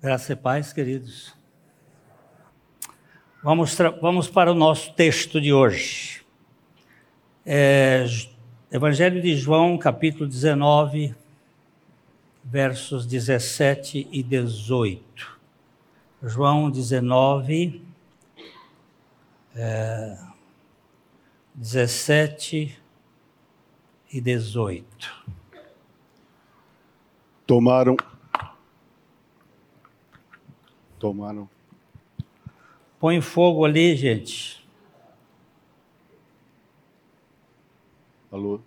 Graça 0.00 0.32
e 0.32 0.36
paz, 0.36 0.72
queridos. 0.72 1.34
Vamos, 3.42 3.76
vamos 4.00 4.28
para 4.28 4.52
o 4.52 4.54
nosso 4.54 4.92
texto 4.92 5.40
de 5.40 5.52
hoje. 5.52 6.24
É, 7.44 8.06
Evangelho 8.70 9.20
de 9.20 9.36
João, 9.36 9.76
capítulo 9.76 10.28
19, 10.28 11.16
versos 12.44 13.06
17 13.06 14.06
e 14.12 14.22
18. 14.22 15.36
João 16.22 16.70
19, 16.70 17.82
é, 19.56 20.16
17 21.56 22.80
e 24.12 24.20
18. 24.20 25.26
Tomaram 27.44 27.96
Tomaram. 30.98 31.48
Põe 32.98 33.20
fogo 33.20 33.64
ali, 33.64 33.94
gente. 33.94 34.66
Alô? 38.32 38.60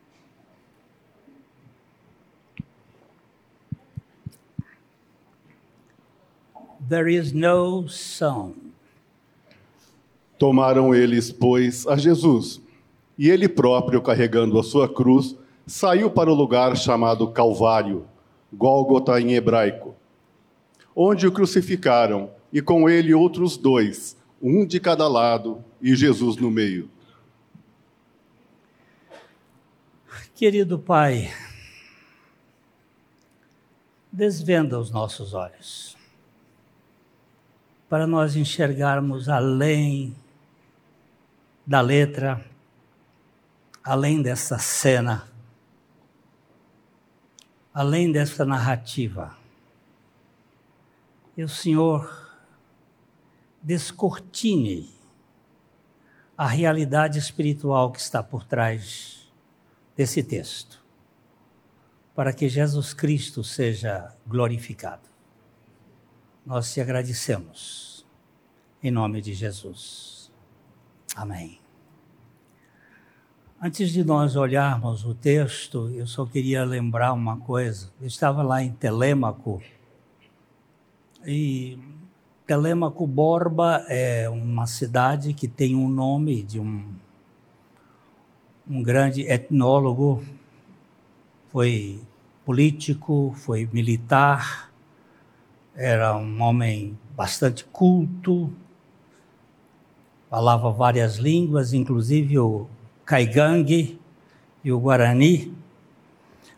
There 6.87 7.13
is 7.13 7.33
no 7.33 7.87
sound. 7.89 8.55
Tomaram 10.37 10.95
eles, 10.95 11.31
pois, 11.31 11.85
a 11.85 11.95
Jesus, 11.95 12.61
e 13.17 13.29
ele 13.29 13.47
próprio, 13.47 14.01
carregando 14.01 14.57
a 14.57 14.63
sua 14.63 14.91
cruz, 14.91 15.35
saiu 15.67 16.09
para 16.09 16.31
o 16.31 16.33
lugar 16.33 16.75
chamado 16.75 17.29
Calvário, 17.29 18.07
Gólgota 18.51 19.21
em 19.21 19.33
hebraico 19.33 19.95
onde 20.95 21.27
o 21.27 21.31
crucificaram, 21.31 22.31
e 22.51 22.61
com 22.61 22.89
ele 22.89 23.13
outros 23.13 23.55
dois, 23.57 24.17
um 24.41 24.65
de 24.65 24.79
cada 24.79 25.07
lado 25.07 25.63
e 25.81 25.95
Jesus 25.95 26.35
no 26.35 26.51
meio. 26.51 26.89
Querido 30.35 30.77
Pai, 30.77 31.31
desvenda 34.11 34.79
os 34.79 34.91
nossos 34.91 35.33
olhos, 35.33 35.95
para 37.87 38.05
nós 38.05 38.35
enxergarmos 38.35 39.29
além 39.29 40.15
da 41.65 41.79
letra, 41.79 42.43
além 43.83 44.21
dessa 44.21 44.57
cena, 44.57 45.27
além 47.73 48.11
dessa 48.11 48.43
narrativa 48.43 49.40
e 51.35 51.43
o 51.43 51.49
Senhor 51.49 52.29
descortine 53.61 54.89
a 56.37 56.47
realidade 56.47 57.19
espiritual 57.19 57.91
que 57.91 57.99
está 57.99 58.23
por 58.23 58.43
trás 58.43 59.31
desse 59.95 60.23
texto, 60.23 60.83
para 62.15 62.33
que 62.33 62.49
Jesus 62.49 62.93
Cristo 62.93 63.43
seja 63.43 64.15
glorificado. 64.25 65.07
Nós 66.45 66.73
te 66.73 66.81
agradecemos, 66.81 68.05
em 68.81 68.89
nome 68.89 69.21
de 69.21 69.33
Jesus. 69.33 70.31
Amém. 71.15 71.59
Antes 73.61 73.91
de 73.91 74.03
nós 74.03 74.35
olharmos 74.35 75.05
o 75.05 75.13
texto, 75.13 75.87
eu 75.89 76.07
só 76.07 76.25
queria 76.25 76.65
lembrar 76.65 77.13
uma 77.13 77.37
coisa. 77.37 77.93
Eu 78.01 78.07
estava 78.07 78.41
lá 78.41 78.63
em 78.63 78.71
Telêmaco, 78.71 79.61
e 81.25 81.77
Telemaco 82.45 83.05
Borba 83.05 83.85
é 83.87 84.29
uma 84.29 84.65
cidade 84.65 85.33
que 85.33 85.47
tem 85.47 85.75
um 85.75 85.87
nome 85.87 86.43
de 86.43 86.59
um, 86.59 86.83
um 88.69 88.81
grande 88.81 89.21
etnólogo, 89.21 90.23
foi 91.49 91.99
político, 92.45 93.33
foi 93.37 93.69
militar, 93.71 94.71
era 95.75 96.17
um 96.17 96.41
homem 96.41 96.97
bastante 97.15 97.63
culto, 97.65 98.51
falava 100.29 100.71
várias 100.71 101.17
línguas, 101.17 101.73
inclusive 101.73 102.39
o 102.39 102.67
caigangue 103.05 103.99
e 104.63 104.71
o 104.71 104.79
guarani. 104.79 105.53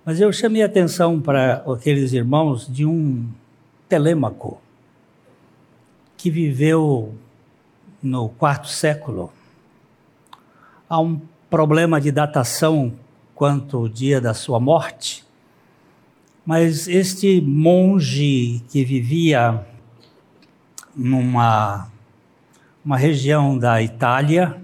Mas 0.06 0.20
eu 0.20 0.32
chamei 0.34 0.64
a 0.64 0.66
atenção 0.66 1.22
para 1.22 1.64
aqueles 1.72 2.14
irmãos 2.14 2.68
de 2.68 2.86
um 2.86 3.30
Telêmaco, 3.94 4.60
que 6.18 6.32
viveu 6.32 7.14
no 8.02 8.28
quarto 8.28 8.68
século. 8.68 9.32
Há 10.90 11.00
um 11.00 11.22
problema 11.48 12.02
de 12.02 12.12
datação 12.12 12.92
quanto 13.36 13.78
ao 13.78 13.88
dia 13.88 14.20
da 14.20 14.34
sua 14.34 14.60
morte, 14.60 15.24
mas 16.44 16.88
este 16.88 17.40
monge 17.40 18.64
que 18.68 18.84
vivia 18.84 19.64
numa 20.96 21.88
uma 22.84 22.98
região 22.98 23.56
da 23.56 23.80
Itália, 23.80 24.60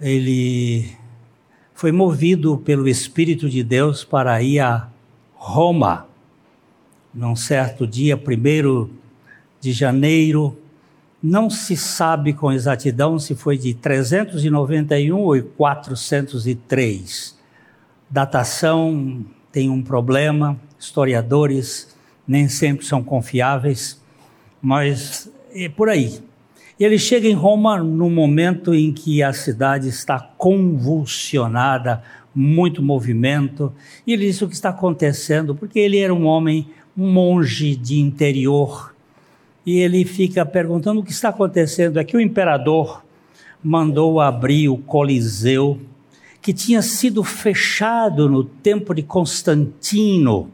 ele 0.00 0.96
foi 1.74 1.92
movido 1.92 2.56
pelo 2.56 2.88
Espírito 2.88 3.50
de 3.50 3.62
Deus 3.62 4.02
para 4.02 4.42
ir 4.42 4.60
a 4.60 4.88
Roma 5.34 6.10
num 7.14 7.36
certo 7.36 7.86
dia, 7.86 8.16
primeiro 8.16 8.90
de 9.60 9.72
janeiro, 9.72 10.58
não 11.22 11.48
se 11.48 11.76
sabe 11.76 12.32
com 12.32 12.50
exatidão 12.50 13.18
se 13.18 13.34
foi 13.34 13.56
de 13.56 13.74
391 13.74 15.16
ou 15.16 15.40
403. 15.40 17.38
Datação 18.10 19.24
tem 19.52 19.70
um 19.70 19.82
problema, 19.82 20.58
historiadores 20.78 21.94
nem 22.26 22.48
sempre 22.48 22.84
são 22.84 23.02
confiáveis, 23.02 24.00
mas 24.60 25.30
é 25.54 25.68
por 25.68 25.88
aí. 25.88 26.20
Ele 26.78 26.98
chega 26.98 27.28
em 27.28 27.34
Roma 27.34 27.82
no 27.82 28.10
momento 28.10 28.74
em 28.74 28.92
que 28.92 29.22
a 29.22 29.32
cidade 29.32 29.88
está 29.88 30.18
convulsionada, 30.18 32.02
muito 32.34 32.82
movimento, 32.82 33.72
e 34.06 34.12
ele 34.12 34.26
diz 34.26 34.40
o 34.42 34.48
que 34.48 34.54
está 34.54 34.70
acontecendo, 34.70 35.54
porque 35.54 35.78
ele 35.78 35.98
era 35.98 36.12
um 36.12 36.24
homem 36.24 36.68
um 36.96 37.10
monge 37.10 37.74
de 37.74 37.98
interior 37.98 38.92
e 39.64 39.78
ele 39.78 40.04
fica 40.04 40.44
perguntando 40.44 41.00
o 41.00 41.04
que 41.04 41.12
está 41.12 41.28
acontecendo. 41.28 41.98
É 41.98 42.04
que 42.04 42.16
o 42.16 42.20
imperador 42.20 43.04
mandou 43.62 44.20
abrir 44.20 44.68
o 44.68 44.76
Coliseu, 44.76 45.80
que 46.40 46.52
tinha 46.52 46.82
sido 46.82 47.22
fechado 47.22 48.28
no 48.28 48.42
tempo 48.42 48.92
de 48.92 49.02
Constantino, 49.02 50.50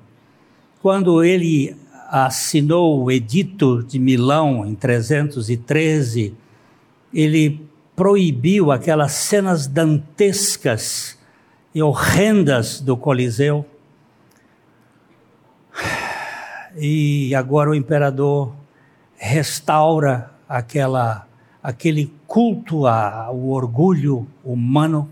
quando 0.82 1.25
ele 1.25 1.75
assinou 2.10 3.03
o 3.03 3.10
Edito 3.10 3.82
de 3.82 3.99
Milão 3.99 4.66
em 4.66 4.75
313. 4.75 6.34
Ele 7.12 7.60
proibiu 7.97 8.70
aquelas 8.70 9.12
cenas 9.12 9.66
dantescas 9.66 11.19
e 11.75 11.82
horrendas 11.82 12.81
do 12.81 12.97
Coliseu 12.97 13.65
e 16.78 17.34
agora 17.34 17.70
o 17.70 17.74
imperador 17.74 18.52
restaura 19.16 20.30
aquela, 20.48 21.26
aquele 21.62 22.12
culto 22.26 22.86
ao 22.86 23.48
orgulho 23.48 24.26
humano, 24.44 25.08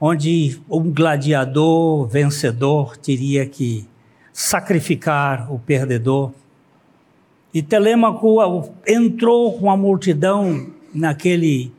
onde 0.00 0.60
um 0.68 0.92
gladiador 0.92 2.06
vencedor 2.06 2.96
teria 2.96 3.46
que 3.46 3.86
sacrificar 4.32 5.52
o 5.52 5.58
perdedor. 5.58 6.32
E 7.52 7.62
Telêmaco 7.62 8.38
entrou 8.86 9.58
com 9.58 9.70
a 9.70 9.76
multidão 9.76 10.68
naquele 10.94 11.72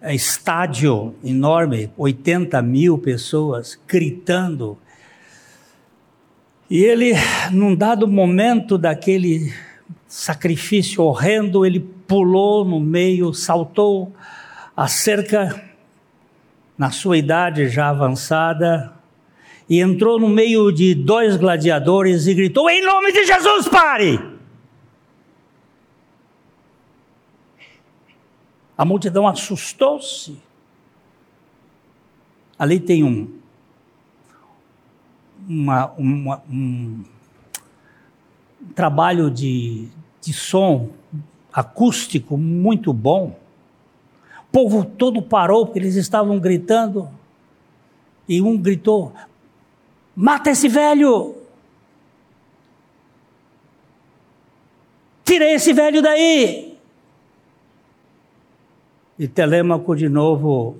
eh, 0.00 0.14
estádio 0.14 1.14
enorme, 1.22 1.90
80 1.96 2.60
mil 2.62 2.98
pessoas, 2.98 3.78
gritando 3.86 4.78
e 6.68 6.82
ele, 6.82 7.12
num 7.52 7.74
dado 7.74 8.08
momento 8.08 8.76
daquele 8.76 9.52
sacrifício 10.08 11.02
horrendo, 11.02 11.64
ele 11.64 11.80
pulou 11.80 12.64
no 12.64 12.80
meio, 12.80 13.32
saltou 13.32 14.12
a 14.76 14.88
cerca, 14.88 15.62
na 16.76 16.90
sua 16.90 17.16
idade 17.16 17.68
já 17.68 17.88
avançada, 17.88 18.92
e 19.68 19.80
entrou 19.80 20.18
no 20.18 20.28
meio 20.28 20.70
de 20.72 20.94
dois 20.94 21.36
gladiadores 21.36 22.26
e 22.26 22.34
gritou: 22.34 22.68
Em 22.68 22.84
nome 22.84 23.12
de 23.12 23.24
Jesus, 23.24 23.68
pare! 23.68 24.20
A 28.76 28.84
multidão 28.84 29.26
assustou-se. 29.26 30.36
Ali 32.58 32.78
tem 32.78 33.02
um 33.02 33.38
uma, 35.48 35.92
uma, 35.96 36.42
um 36.50 37.04
trabalho 38.74 39.30
de, 39.30 39.88
de 40.20 40.32
som 40.32 40.90
acústico 41.52 42.36
muito 42.36 42.92
bom. 42.92 43.38
O 44.48 44.52
povo 44.52 44.84
todo 44.84 45.22
parou 45.22 45.66
porque 45.66 45.78
eles 45.78 45.94
estavam 45.94 46.38
gritando. 46.38 47.08
E 48.28 48.42
um 48.42 48.58
gritou: 48.58 49.12
Mata 50.14 50.50
esse 50.50 50.68
velho! 50.68 51.34
Tira 55.24 55.44
esse 55.50 55.72
velho 55.72 56.02
daí! 56.02 56.76
E 59.18 59.26
Telêmaco 59.26 59.96
de 59.96 60.08
novo, 60.08 60.76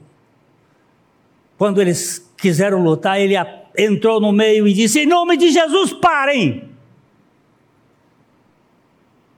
quando 1.57 1.81
eles 1.81 2.31
quiseram 2.37 2.83
lutar, 2.83 3.19
ele 3.19 3.35
entrou 3.77 4.21
no 4.21 4.33
meio 4.33 4.67
e 4.67 4.73
disse: 4.73 5.01
Em 5.01 5.07
nome 5.07 5.37
de 5.37 5.51
Jesus, 5.51 5.93
parem! 5.93 6.71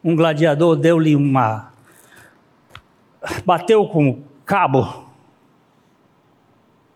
Um 0.02 0.14
gladiador 0.14 0.76
deu-lhe 0.76 1.14
uma. 1.14 1.72
bateu 3.44 3.86
com 3.88 4.10
o 4.10 4.22
cabo 4.44 5.06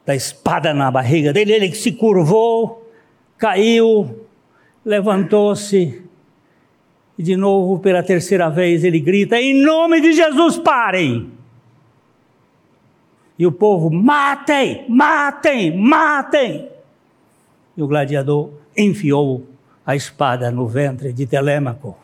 da 0.05 0.15
espada 0.15 0.73
na 0.73 0.91
barriga 0.91 1.33
dele, 1.33 1.53
ele 1.53 1.75
se 1.75 1.93
curvou, 1.93 2.91
caiu, 3.39 4.27
levantou-se 4.85 6.03
e 7.19 7.23
de 7.23 7.37
novo, 7.37 7.79
pela 7.79 8.03
terceira 8.03 8.49
vez, 8.49 8.85
ele 8.85 8.99
grita: 8.99 9.41
Em 9.41 9.55
nome 9.55 10.01
de 10.01 10.13
Jesus, 10.13 10.59
parem! 10.59 11.31
E 13.39 13.47
o 13.47 13.53
povo: 13.53 13.91
Matem, 13.91 14.85
matem, 14.89 15.77
matem! 15.77 16.72
E 17.77 17.83
o 17.83 17.87
gladiador 17.87 18.53
enfiou 18.77 19.47
a 19.85 19.97
espada 19.97 20.51
no 20.51 20.67
ventre 20.67 21.13
de 21.13 21.27
Telêmaco. 21.27 21.97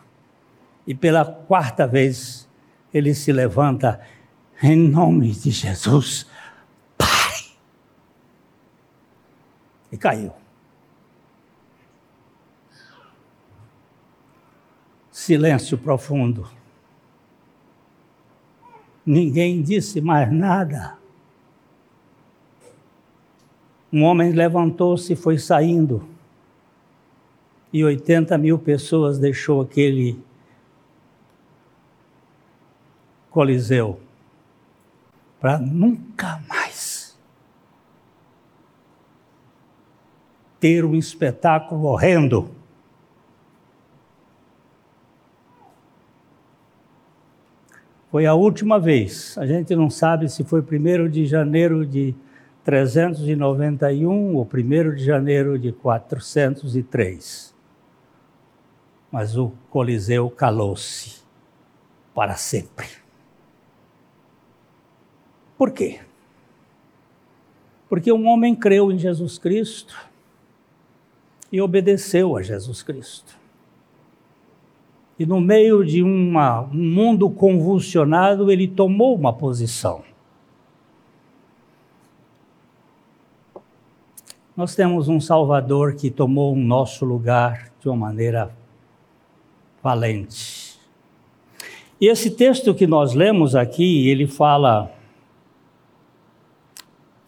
E 0.86 0.94
pela 0.94 1.24
quarta 1.24 1.86
vez, 1.86 2.48
ele 2.92 3.14
se 3.14 3.32
levanta: 3.32 4.00
Em 4.62 4.76
nome 4.76 5.32
de 5.32 5.50
Jesus, 5.50 6.26
pare! 6.96 7.52
E 9.92 9.96
caiu. 9.96 10.32
Silêncio 15.10 15.76
profundo. 15.76 16.48
Ninguém 19.04 19.62
disse 19.62 20.00
mais 20.00 20.30
nada. 20.32 20.96
Um 23.92 24.02
homem 24.04 24.32
levantou-se 24.32 25.12
e 25.12 25.16
foi 25.16 25.38
saindo. 25.38 26.06
E 27.72 27.84
80 27.84 28.36
mil 28.38 28.58
pessoas 28.58 29.18
deixou 29.18 29.60
aquele 29.60 30.22
coliseu 33.30 34.00
para 35.40 35.58
nunca 35.58 36.42
mais 36.48 37.16
ter 40.58 40.84
um 40.84 40.94
espetáculo 40.94 41.84
horrendo 41.84 42.50
Foi 48.10 48.24
a 48.24 48.34
última 48.34 48.80
vez. 48.80 49.36
A 49.36 49.46
gente 49.46 49.76
não 49.76 49.90
sabe 49.90 50.28
se 50.30 50.42
foi 50.42 50.60
1 50.60 51.08
de 51.10 51.26
janeiro 51.26 51.84
de 51.84 52.14
391 52.68 54.36
ou 54.36 54.44
1 54.44 54.94
de 54.94 55.02
janeiro 55.02 55.58
de 55.58 55.72
403. 55.72 57.54
Mas 59.10 59.38
o 59.38 59.52
Coliseu 59.70 60.28
calou-se 60.28 61.22
para 62.14 62.36
sempre. 62.36 62.86
Por 65.56 65.70
quê? 65.70 66.00
Porque 67.88 68.12
um 68.12 68.28
homem 68.28 68.54
creu 68.54 68.92
em 68.92 68.98
Jesus 68.98 69.38
Cristo 69.38 69.96
e 71.50 71.62
obedeceu 71.62 72.36
a 72.36 72.42
Jesus 72.42 72.82
Cristo. 72.82 73.34
E 75.18 75.24
no 75.24 75.40
meio 75.40 75.82
de 75.82 76.02
uma, 76.02 76.60
um 76.64 76.74
mundo 76.74 77.30
convulsionado, 77.30 78.52
ele 78.52 78.68
tomou 78.68 79.16
uma 79.16 79.32
posição. 79.32 80.04
Nós 84.58 84.74
temos 84.74 85.06
um 85.06 85.20
Salvador 85.20 85.94
que 85.94 86.10
tomou 86.10 86.52
o 86.52 86.58
nosso 86.58 87.04
lugar 87.04 87.70
de 87.80 87.88
uma 87.88 87.96
maneira 87.96 88.50
valente. 89.80 90.76
E 92.00 92.08
esse 92.08 92.28
texto 92.28 92.74
que 92.74 92.84
nós 92.84 93.14
lemos 93.14 93.54
aqui, 93.54 94.08
ele 94.08 94.26
fala 94.26 94.90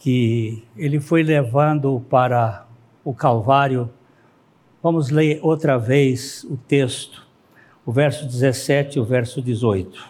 que 0.01 0.65
ele 0.77 0.99
foi 0.99 1.23
levando 1.23 2.05
para 2.11 2.67
o 3.05 3.15
Calvário. 3.15 3.89
Vamos 4.83 5.09
ler 5.09 5.39
outra 5.41 5.79
vez 5.79 6.43
o 6.51 6.57
texto 6.57 7.25
o 7.87 7.93
verso 7.93 8.27
17 8.27 8.99
e 8.99 9.01
o 9.01 9.05
verso 9.05 9.41
18. 9.41 10.03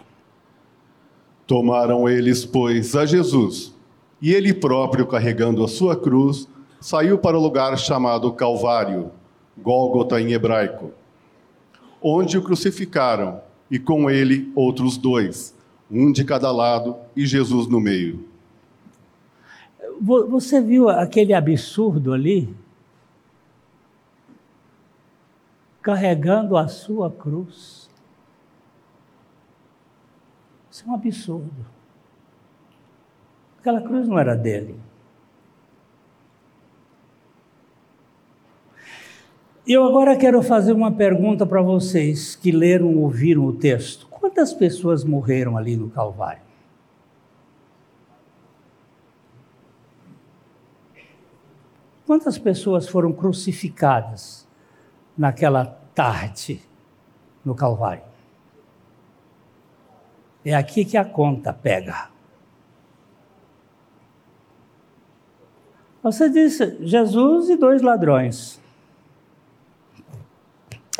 Tomaram 1.45 2.09
eles, 2.09 2.43
pois, 2.43 2.95
a 2.95 3.05
Jesus, 3.05 3.75
e 4.19 4.33
ele 4.33 4.55
próprio, 4.55 5.05
carregando 5.05 5.63
a 5.63 5.67
sua 5.67 5.95
cruz, 5.95 6.49
saiu 6.81 7.17
para 7.17 7.37
o 7.37 7.41
lugar 7.41 7.77
chamado 7.77 8.33
Calvário, 8.33 9.11
Gólgota 9.57 10.19
em 10.19 10.33
hebraico, 10.33 10.91
onde 12.01 12.37
o 12.37 12.43
crucificaram, 12.43 13.39
e 13.69 13.79
com 13.79 14.09
ele 14.09 14.51
outros 14.53 14.97
dois, 14.97 15.55
um 15.89 16.11
de 16.11 16.25
cada 16.25 16.51
lado 16.51 16.97
e 17.15 17.25
Jesus 17.25 17.67
no 17.67 17.79
meio. 17.79 18.27
Você 20.01 20.59
viu 20.59 20.89
aquele 20.89 21.33
absurdo 21.33 22.11
ali? 22.11 22.53
carregando 25.81 26.55
a 26.55 26.67
sua 26.67 27.11
cruz. 27.11 27.89
Isso 30.69 30.85
é 30.85 30.89
um 30.89 30.93
absurdo. 30.93 31.65
Aquela 33.59 33.81
cruz 33.81 34.07
não 34.07 34.17
era 34.17 34.35
dele. 34.35 34.79
Eu 39.67 39.83
agora 39.85 40.15
quero 40.15 40.41
fazer 40.41 40.73
uma 40.73 40.91
pergunta 40.91 41.45
para 41.45 41.61
vocês 41.61 42.35
que 42.35 42.51
leram 42.51 42.95
ou 42.95 43.03
ouviram 43.03 43.45
o 43.45 43.53
texto. 43.53 44.07
Quantas 44.07 44.53
pessoas 44.53 45.03
morreram 45.03 45.57
ali 45.57 45.75
no 45.75 45.89
Calvário? 45.89 46.41
Quantas 52.05 52.37
pessoas 52.37 52.87
foram 52.87 53.13
crucificadas? 53.13 54.47
naquela 55.17 55.65
tarde 55.93 56.61
no 57.43 57.55
Calvário. 57.55 58.03
É 60.43 60.55
aqui 60.55 60.83
que 60.83 60.97
a 60.97 61.05
conta 61.05 61.53
pega. 61.53 62.09
Você 66.01 66.29
disse 66.29 66.83
Jesus 66.83 67.49
e 67.49 67.55
dois 67.55 67.81
ladrões. 67.81 68.60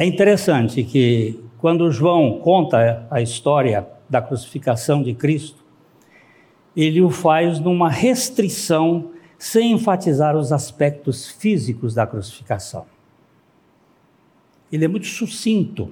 É 0.02 0.06
interessante 0.06 0.84
que 0.84 1.40
quando 1.60 1.92
João 1.92 2.40
conta 2.40 3.06
a 3.12 3.22
história 3.22 3.88
da 4.10 4.22
crucificação 4.22 5.04
de 5.04 5.14
Cristo, 5.14 5.64
ele 6.76 7.02
o 7.02 7.10
faz 7.10 7.60
numa 7.60 7.90
restrição 7.90 9.12
sem 9.38 9.74
enfatizar 9.74 10.36
os 10.36 10.52
aspectos 10.52 11.30
físicos 11.30 11.94
da 11.94 12.08
crucificação 12.08 12.86
ele 14.72 14.86
é 14.86 14.88
muito 14.88 15.08
sucinto. 15.08 15.92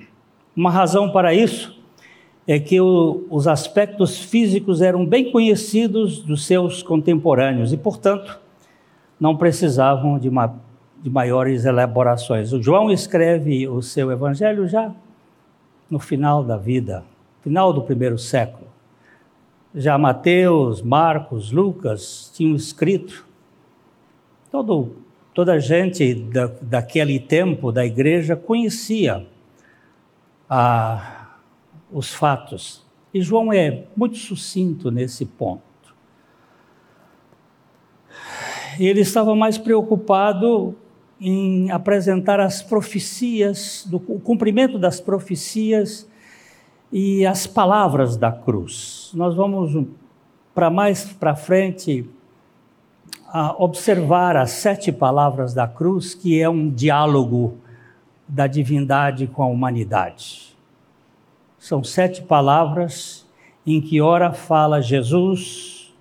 Uma 0.55 0.71
razão 0.71 1.11
para 1.11 1.33
isso 1.33 1.77
é 2.47 2.59
que 2.59 2.79
o, 2.79 3.25
os 3.29 3.47
aspectos 3.47 4.19
físicos 4.19 4.81
eram 4.81 5.05
bem 5.05 5.31
conhecidos 5.31 6.21
dos 6.21 6.45
seus 6.45 6.81
contemporâneos 6.81 7.73
e, 7.73 7.77
portanto, 7.77 8.39
não 9.19 9.35
precisavam 9.35 10.17
de, 10.17 10.29
uma, 10.29 10.55
de 11.01 11.09
maiores 11.09 11.65
elaborações. 11.65 12.51
O 12.51 12.61
João 12.61 12.91
escreve 12.91 13.67
o 13.67 13.81
seu 13.81 14.11
evangelho 14.11 14.67
já 14.67 14.93
no 15.89 15.99
final 15.99 16.43
da 16.43 16.57
vida, 16.57 17.03
final 17.41 17.73
do 17.73 17.81
primeiro 17.81 18.17
século. 18.17 18.67
Já 19.73 19.97
Mateus, 19.97 20.81
Marcos, 20.81 21.51
Lucas 21.51 22.31
tinham 22.33 22.55
escrito 22.55 23.25
todo 24.51 24.95
toda 25.33 25.53
a 25.53 25.59
gente 25.59 26.13
da, 26.15 26.47
daquele 26.61 27.19
tempo 27.19 27.71
da 27.71 27.85
igreja 27.85 28.35
conhecia 28.35 29.25
ah, 30.49 31.37
os 31.91 32.13
fatos. 32.13 32.85
E 33.13 33.21
João 33.21 33.53
é 33.53 33.85
muito 33.95 34.17
sucinto 34.17 34.91
nesse 34.91 35.25
ponto. 35.25 35.63
Ele 38.77 38.99
estava 38.99 39.35
mais 39.35 39.57
preocupado 39.57 40.75
em 41.19 41.69
apresentar 41.71 42.39
as 42.39 42.61
profecias, 42.61 43.85
do, 43.89 43.97
o 44.07 44.19
cumprimento 44.19 44.79
das 44.79 44.99
profecias 45.01 46.07
e 46.91 47.25
as 47.25 47.45
palavras 47.45 48.15
da 48.15 48.31
cruz. 48.31 49.11
Nós 49.13 49.35
vamos 49.35 49.87
para 50.53 50.69
mais 50.69 51.05
para 51.05 51.35
frente 51.35 52.09
observar 53.57 54.35
as 54.35 54.51
sete 54.51 54.91
palavras 54.91 55.53
da 55.53 55.67
cruz, 55.67 56.15
que 56.15 56.41
é 56.41 56.49
um 56.49 56.69
diálogo 56.69 57.57
da 58.27 58.47
divindade 58.47 59.27
com 59.27 59.43
a 59.43 59.47
humanidade. 59.47 60.55
São 61.57 61.83
sete 61.83 62.21
palavras 62.21 63.27
em 63.65 63.81
que 63.81 64.01
ora 64.01 64.31
fala 64.33 64.81
Jesus 64.81 65.93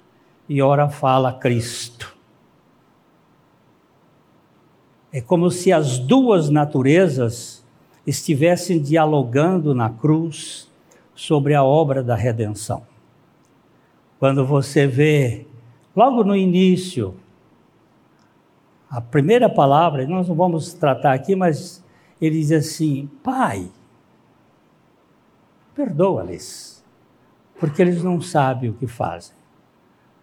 e 0.49 0.63
ora 0.63 0.89
fala 0.89 1.33
Cristo. 1.33 1.98
É 5.13 5.21
como 5.21 5.51
se 5.51 5.73
as 5.73 5.99
duas 5.99 6.51
naturezas 6.51 7.65
estivessem 8.07 8.81
dialogando 8.81 9.75
na 9.75 9.91
cruz 9.91 10.71
sobre 11.15 11.55
a 11.55 11.65
obra 11.65 12.03
da 12.03 12.15
redenção. 12.15 12.83
Quando 14.19 14.45
você 14.45 14.87
vê, 14.87 15.47
logo 15.95 16.25
no 16.25 16.35
início, 16.35 17.15
a 18.91 19.01
primeira 19.01 19.49
palavra, 19.49 20.07
nós 20.07 20.29
não 20.29 20.35
vamos 20.35 20.73
tratar 20.73 21.13
aqui, 21.13 21.37
mas 21.37 21.85
ele 22.21 22.39
diz 22.39 22.53
assim: 22.53 23.09
Pai, 23.23 23.71
perdoa-lhes, 25.75 26.85
porque 27.61 27.83
eles 27.83 28.03
não 28.03 28.21
sabem 28.21 28.71
o 28.71 28.75
que 28.75 28.87
fazem. 28.87 29.37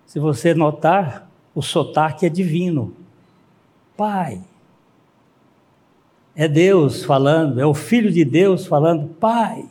Se 0.05 0.19
você 0.19 0.53
notar, 0.53 1.29
o 1.53 1.61
sotaque 1.61 2.25
é 2.25 2.29
divino. 2.29 2.93
Pai, 3.95 4.41
é 6.35 6.47
Deus 6.47 7.03
falando, 7.03 7.59
é 7.59 7.65
o 7.65 7.73
Filho 7.73 8.11
de 8.11 8.25
Deus 8.25 8.65
falando, 8.65 9.07
Pai, 9.15 9.65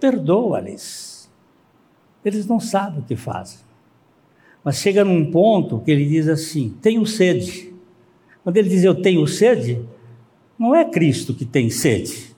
perdoa-lhes. 0.00 1.30
Eles 2.24 2.46
não 2.46 2.58
sabem 2.58 3.00
o 3.00 3.04
que 3.04 3.16
fazem. 3.16 3.60
Mas 4.64 4.76
chega 4.76 5.04
num 5.04 5.30
ponto 5.30 5.80
que 5.80 5.90
ele 5.90 6.04
diz 6.04 6.28
assim: 6.28 6.74
tenho 6.82 7.06
sede. 7.06 7.72
Quando 8.42 8.56
ele 8.56 8.68
diz 8.68 8.84
eu 8.84 8.94
tenho 8.94 9.26
sede, 9.26 9.82
não 10.58 10.74
é 10.74 10.84
Cristo 10.84 11.32
que 11.32 11.44
tem 11.44 11.70
sede. 11.70 12.34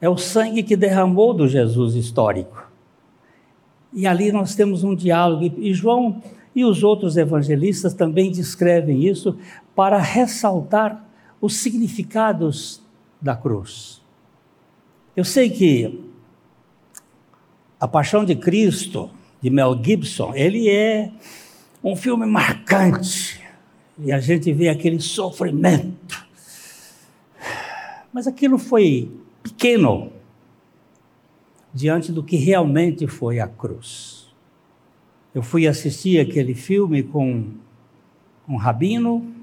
É 0.00 0.08
o 0.08 0.18
sangue 0.18 0.62
que 0.62 0.76
derramou 0.76 1.32
do 1.32 1.48
Jesus 1.48 1.94
histórico. 1.94 2.70
E 3.92 4.06
ali 4.06 4.30
nós 4.30 4.54
temos 4.54 4.84
um 4.84 4.94
diálogo. 4.94 5.54
E 5.58 5.72
João 5.72 6.22
e 6.56 6.64
os 6.64 6.82
outros 6.82 7.18
evangelistas 7.18 7.92
também 7.92 8.32
descrevem 8.32 9.06
isso 9.06 9.38
para 9.74 9.98
ressaltar 9.98 11.06
os 11.38 11.58
significados 11.58 12.82
da 13.20 13.36
cruz. 13.36 14.00
Eu 15.14 15.22
sei 15.22 15.50
que 15.50 16.02
A 17.78 17.86
Paixão 17.86 18.24
de 18.24 18.34
Cristo, 18.34 19.10
de 19.38 19.50
Mel 19.50 19.78
Gibson, 19.84 20.34
ele 20.34 20.70
é 20.70 21.12
um 21.84 21.94
filme 21.94 22.24
marcante. 22.24 23.44
E 23.98 24.10
a 24.10 24.18
gente 24.18 24.50
vê 24.50 24.70
aquele 24.70 24.98
sofrimento. 24.98 26.26
Mas 28.10 28.26
aquilo 28.26 28.56
foi 28.56 29.10
pequeno 29.42 30.10
diante 31.74 32.10
do 32.10 32.22
que 32.22 32.36
realmente 32.36 33.06
foi 33.06 33.40
a 33.40 33.46
cruz. 33.46 34.15
Eu 35.36 35.42
fui 35.42 35.66
assistir 35.66 36.18
aquele 36.18 36.54
filme 36.54 37.02
com 37.02 37.44
um 38.48 38.56
rabino 38.56 39.34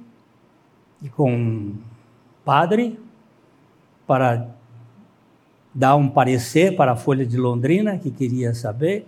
e 1.03 1.07
com 1.07 1.31
um 1.31 1.75
padre 2.43 2.99
para 4.07 4.49
dar 5.71 5.95
um 5.95 6.09
parecer 6.09 6.75
para 6.75 6.93
a 6.93 6.95
Folha 6.95 7.23
de 7.23 7.37
Londrina, 7.37 7.99
que 7.99 8.09
queria 8.09 8.55
saber, 8.55 9.05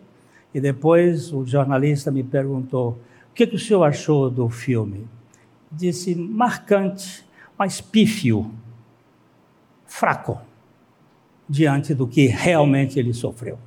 e 0.53 0.61
depois 0.61 1.33
o 1.33 1.43
jornalista 1.43 2.11
me 2.11 2.23
perguntou: 2.23 2.99
o 3.31 3.33
que, 3.33 3.47
que 3.47 3.55
o 3.55 3.59
senhor 3.59 3.83
achou 3.83 4.29
do 4.29 4.47
filme? 4.47 5.07
Disse: 5.71 6.13
marcante, 6.13 7.25
mas 7.57 7.81
pífio, 7.81 8.51
fraco, 9.87 10.39
diante 11.49 11.95
do 11.95 12.05
que 12.05 12.27
realmente 12.27 12.99
ele 12.99 13.11
sofreu. 13.11 13.57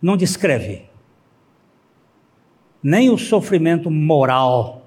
Não 0.00 0.16
descreve 0.16 0.85
nem 2.88 3.10
o 3.10 3.18
sofrimento 3.18 3.90
moral, 3.90 4.86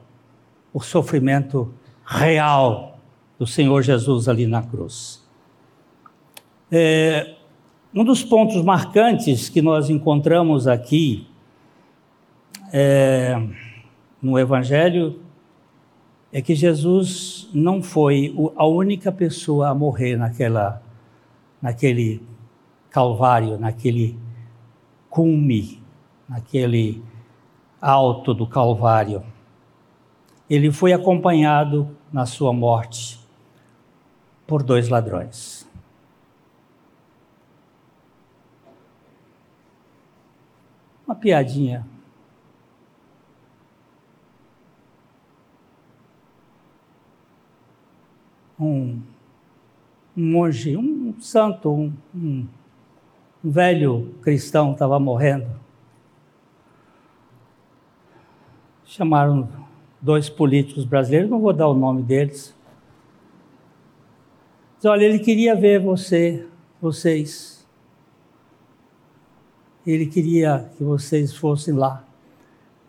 o 0.73 0.79
sofrimento 0.79 1.73
real 2.05 2.97
do 3.37 3.45
Senhor 3.45 3.81
Jesus 3.81 4.29
ali 4.29 4.47
na 4.47 4.63
cruz. 4.63 5.21
É, 6.71 7.35
um 7.93 8.05
dos 8.05 8.23
pontos 8.23 8.63
marcantes 8.63 9.49
que 9.49 9.61
nós 9.61 9.89
encontramos 9.89 10.65
aqui 10.65 11.27
é, 12.71 13.35
no 14.21 14.39
Evangelho 14.39 15.19
é 16.31 16.41
que 16.41 16.55
Jesus 16.55 17.49
não 17.53 17.83
foi 17.83 18.33
a 18.55 18.65
única 18.65 19.11
pessoa 19.11 19.67
a 19.67 19.75
morrer 19.75 20.15
naquela, 20.15 20.81
naquele 21.61 22.21
Calvário, 22.89 23.59
naquele 23.59 24.17
cume, 25.09 25.83
naquele 26.29 27.03
alto 27.81 28.33
do 28.33 28.45
Calvário. 28.45 29.23
Ele 30.49 30.71
foi 30.71 30.93
acompanhado 30.93 31.95
na 32.11 32.25
sua 32.25 32.51
morte 32.51 33.19
por 34.47 34.63
dois 34.63 34.89
ladrões. 34.89 35.67
Uma 41.05 41.15
piadinha. 41.15 41.85
Um, 48.59 49.01
um 50.17 50.31
monge, 50.31 50.75
um 50.75 51.15
santo, 51.19 51.71
um, 51.71 51.93
um, 52.13 52.47
um 53.43 53.51
velho 53.51 54.13
cristão 54.21 54.73
estava 54.73 54.99
morrendo. 54.99 55.68
Chamaram 58.89 59.47
dois 60.01 60.29
políticos 60.29 60.83
brasileiros, 60.83 61.29
não 61.29 61.39
vou 61.39 61.53
dar 61.53 61.67
o 61.67 61.75
nome 61.75 62.01
deles. 62.01 62.55
Diz, 64.77 64.85
olha, 64.85 65.03
ele 65.03 65.19
queria 65.19 65.55
ver 65.55 65.79
você, 65.79 66.47
vocês. 66.81 67.67
Ele 69.85 70.07
queria 70.07 70.71
que 70.75 70.83
vocês 70.83 71.35
fossem 71.35 71.75
lá. 71.75 72.03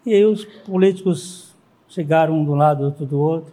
E 0.06 0.14
aí 0.14 0.24
os 0.24 0.42
políticos 0.42 1.54
chegaram 1.86 2.40
um 2.40 2.46
do 2.46 2.54
lado, 2.54 2.84
outro 2.84 3.04
do 3.04 3.18
outro. 3.18 3.52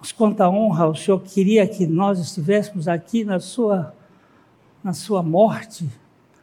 Mas 0.00 0.10
quanta 0.10 0.50
honra, 0.50 0.88
o 0.88 0.96
senhor 0.96 1.20
queria 1.20 1.64
que 1.64 1.86
nós 1.86 2.18
estivéssemos 2.18 2.88
aqui 2.88 3.22
na 3.22 3.38
sua, 3.38 3.94
na 4.82 4.92
sua 4.92 5.22
morte. 5.22 5.88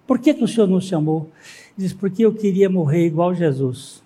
Por 0.07 0.17
que, 0.17 0.33
que 0.33 0.45
o 0.45 0.47
senhor 0.47 0.67
nos 0.67 0.85
chamou? 0.85 1.29
Diz, 1.75 1.91
porque 1.91 2.23
eu 2.23 2.33
queria 2.33 2.69
morrer 2.69 3.05
igual 3.05 3.35
Jesus 3.35 4.01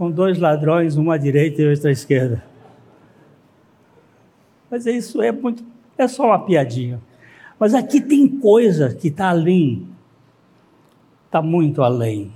com 0.00 0.10
dois 0.10 0.38
ladrões, 0.38 0.96
uma 0.96 1.16
à 1.16 1.18
direita 1.18 1.60
e 1.60 1.68
outra 1.68 1.90
à 1.90 1.92
esquerda. 1.92 2.42
Mas 4.70 4.86
isso 4.86 5.20
é 5.20 5.30
muito, 5.30 5.62
é 5.98 6.08
só 6.08 6.24
uma 6.24 6.38
piadinha. 6.38 6.98
Mas 7.58 7.74
aqui 7.74 8.00
tem 8.00 8.26
coisa 8.26 8.94
que 8.94 9.08
está 9.08 9.28
além, 9.28 9.86
está 11.26 11.42
muito 11.42 11.82
além. 11.82 12.32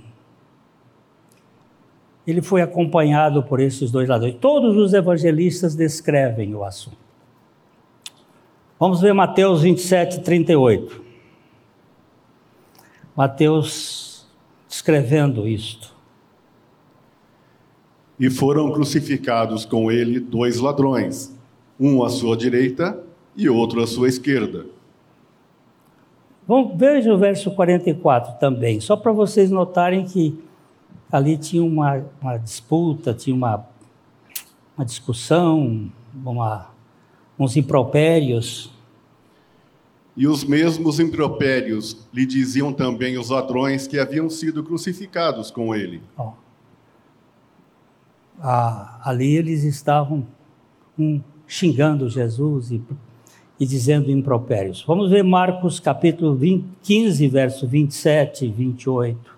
Ele 2.27 2.39
foi 2.39 2.61
acompanhado 2.61 3.41
por 3.41 3.59
esses 3.59 3.89
dois 3.89 4.07
ladrões. 4.07 4.35
Todos 4.39 4.77
os 4.77 4.93
evangelistas 4.93 5.73
descrevem 5.73 6.53
o 6.53 6.63
assunto. 6.63 6.99
Vamos 8.79 9.01
ver 9.01 9.11
Mateus 9.11 9.63
27, 9.63 10.19
38. 10.19 11.01
Mateus 13.15 14.27
descrevendo 14.69 15.47
isto. 15.47 15.94
E 18.19 18.29
foram 18.29 18.71
crucificados 18.71 19.65
com 19.65 19.91
ele 19.91 20.19
dois 20.19 20.59
ladrões, 20.59 21.35
um 21.79 22.03
à 22.03 22.09
sua 22.09 22.37
direita 22.37 22.97
e 23.35 23.49
outro 23.49 23.81
à 23.81 23.87
sua 23.87 24.07
esquerda. 24.07 24.65
Bom, 26.47 26.75
veja 26.77 27.13
o 27.13 27.17
verso 27.17 27.51
44 27.51 28.39
também, 28.39 28.79
só 28.79 28.95
para 28.95 29.11
vocês 29.11 29.49
notarem 29.49 30.05
que 30.05 30.37
ali 31.11 31.37
tinha 31.37 31.63
uma, 31.63 32.05
uma 32.21 32.37
disputa, 32.37 33.13
tinha 33.13 33.35
uma, 33.35 33.65
uma 34.77 34.85
discussão, 34.85 35.91
uma, 36.23 36.69
uns 37.37 37.57
impropérios. 37.57 38.71
E 40.15 40.27
os 40.27 40.43
mesmos 40.43 40.99
impropérios 40.99 42.07
lhe 42.13 42.25
diziam 42.25 42.71
também 42.71 43.17
os 43.17 43.29
ladrões 43.29 43.87
que 43.87 43.99
haviam 43.99 44.29
sido 44.29 44.63
crucificados 44.63 45.51
com 45.51 45.75
ele. 45.75 46.01
Oh. 46.17 46.44
Ah, 48.39 49.01
ali 49.03 49.35
eles 49.35 49.63
estavam 49.63 50.25
um, 50.97 51.21
xingando 51.47 52.09
Jesus 52.09 52.71
e, 52.71 52.81
e 53.59 53.65
dizendo 53.65 54.11
impropérios. 54.11 54.83
Vamos 54.85 55.09
ver 55.09 55.23
Marcos 55.23 55.79
capítulo 55.79 56.35
20, 56.35 56.65
15, 56.81 57.27
verso 57.27 57.67
27 57.67 58.45
e 58.45 58.51
28. 58.51 59.35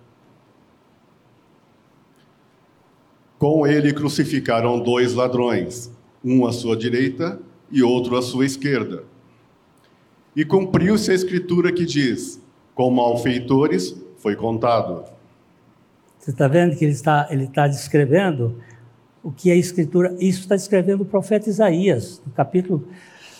Com 3.37 3.67
ele 3.67 3.93
crucificaram 3.93 4.79
dois 4.79 5.13
ladrões, 5.13 5.91
um 6.23 6.45
à 6.45 6.51
sua 6.51 6.75
direita 6.75 7.39
e 7.71 7.83
outro 7.83 8.17
à 8.17 8.21
sua 8.21 8.45
esquerda. 8.45 9.03
E 10.35 10.43
cumpriu-se 10.43 11.11
a 11.11 11.13
escritura 11.13 11.71
que 11.71 11.85
diz: 11.85 12.41
com 12.73 12.89
malfeitores 12.89 13.95
foi 14.17 14.35
contado. 14.35 15.03
Você 16.19 16.31
está 16.31 16.47
vendo 16.47 16.75
que 16.75 16.83
ele 16.83 16.93
está, 16.93 17.27
ele 17.29 17.45
está 17.45 17.67
descrevendo 17.67 18.57
o 19.27 19.31
que 19.33 19.51
a 19.51 19.55
escritura. 19.55 20.15
Isso 20.21 20.39
está 20.39 20.55
descrevendo 20.55 21.03
o 21.03 21.05
profeta 21.05 21.49
Isaías, 21.49 22.21
no 22.25 22.31
capítulo 22.31 22.87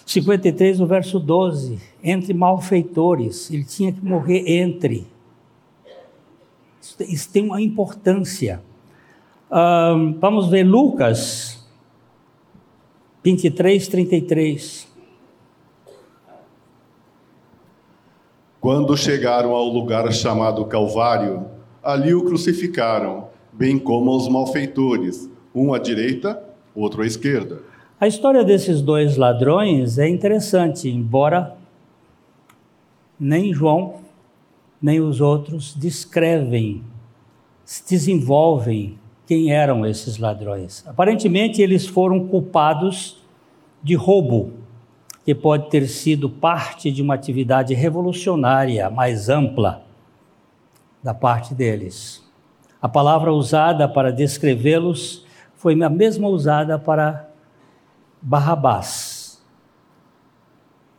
53, 0.06 0.79
no 0.79 0.86
verso 0.86 1.17
12. 1.17 1.79
Entre 2.03 2.34
malfeitores, 2.34 3.50
ele 3.50 3.63
tinha 3.63 3.94
que 3.94 4.03
morrer 4.03 4.44
entre. 4.46 5.08
Isso, 6.82 6.98
isso 7.03 7.32
tem 7.32 7.46
uma 7.46 7.62
importância. 7.62 8.62
Um, 9.50 10.20
vamos 10.20 10.50
ver 10.50 10.63
Lucas 10.63 11.65
23, 13.24 13.88
33. 13.88 14.89
Quando 18.60 18.98
chegaram 18.98 19.51
ao 19.51 19.70
lugar 19.70 20.12
chamado 20.12 20.65
Calvário, 20.65 21.46
ali 21.82 22.13
o 22.13 22.25
crucificaram, 22.25 23.29
bem 23.53 23.79
como 23.79 24.13
os 24.13 24.27
malfeitores, 24.27 25.29
um 25.57 25.73
à 25.73 25.79
direita, 25.79 26.41
outro 26.75 27.01
à 27.01 27.05
esquerda. 27.05 27.61
A 27.99 28.07
história 28.07 28.43
desses 28.43 28.81
dois 28.81 29.17
ladrões 29.17 29.97
é 29.97 30.07
interessante, 30.07 30.87
embora 30.87 31.57
nem 33.19 33.51
João 33.51 33.95
nem 34.79 35.01
os 35.01 35.19
outros 35.19 35.73
descrevem, 35.73 36.83
desenvolvem 37.89 38.99
quem 39.25 39.51
eram 39.51 39.85
esses 39.85 40.19
ladrões. 40.19 40.83
Aparentemente, 40.87 41.61
eles 41.61 41.87
foram 41.87 42.27
culpados 42.27 43.17
de 43.81 43.95
roubo, 43.95 44.53
que 45.25 45.33
pode 45.33 45.69
ter 45.69 45.87
sido 45.87 46.29
parte 46.29 46.91
de 46.91 47.01
uma 47.01 47.15
atividade 47.15 47.73
revolucionária 47.73 48.89
mais 48.89 49.27
ampla 49.27 49.83
da 51.03 51.13
parte 51.13 51.53
deles. 51.53 52.23
A 52.81 52.87
palavra 52.87 53.33
usada 53.33 53.87
para 53.89 54.11
descrevê-los 54.11 55.25
foi 55.57 55.73
a 55.81 55.89
mesma 55.89 56.27
usada 56.27 56.77
para 56.77 57.29
Barrabás. 58.21 59.41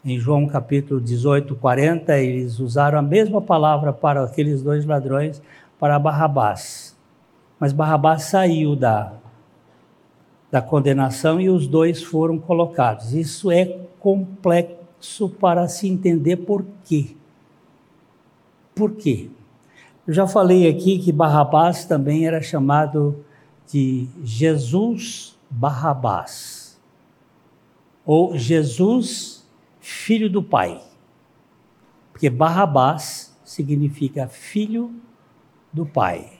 Em 0.05 0.19
João 0.19 0.47
capítulo 0.47 1.01
18, 1.01 1.55
40, 1.55 2.19
eles 2.19 2.59
usaram 2.59 2.99
a 2.99 3.03
mesma 3.03 3.41
palavra 3.41 3.93
para 3.93 4.25
aqueles 4.25 4.61
dois 4.63 4.85
ladrões, 4.85 5.41
para 5.79 5.99
Barrabás. 5.99 6.97
Mas 7.59 7.73
Barrabás 7.73 8.25
saiu 8.25 8.75
da, 8.75 9.13
da 10.51 10.61
condenação 10.61 11.41
e 11.41 11.49
os 11.49 11.69
dois 11.69 12.03
foram 12.03 12.37
colocados. 12.39 13.13
Isso 13.13 13.53
é 13.53 13.79
complexo 14.01 15.29
para 15.29 15.69
se 15.69 15.89
entender 15.89 16.39
por 16.39 16.65
quê. 16.85 17.15
Por 18.75 18.93
quê? 18.93 19.31
Eu 20.07 20.15
já 20.15 20.27
falei 20.27 20.69
aqui 20.69 20.99
que 20.99 21.13
Barrabás 21.13 21.85
também 21.85 22.27
era 22.27 22.41
chamado 22.41 23.25
de 23.71 24.09
Jesus 24.25 25.39
Barrabás, 25.51 26.79
ou 28.05 28.37
Jesus, 28.37 29.47
filho 29.81 30.31
do 30.31 30.43
Pai. 30.43 30.81
Porque 32.13 32.31
Barrabás 32.31 33.37
significa 33.45 34.27
filho 34.27 34.93
do 35.73 35.87
Pai. 35.87 36.31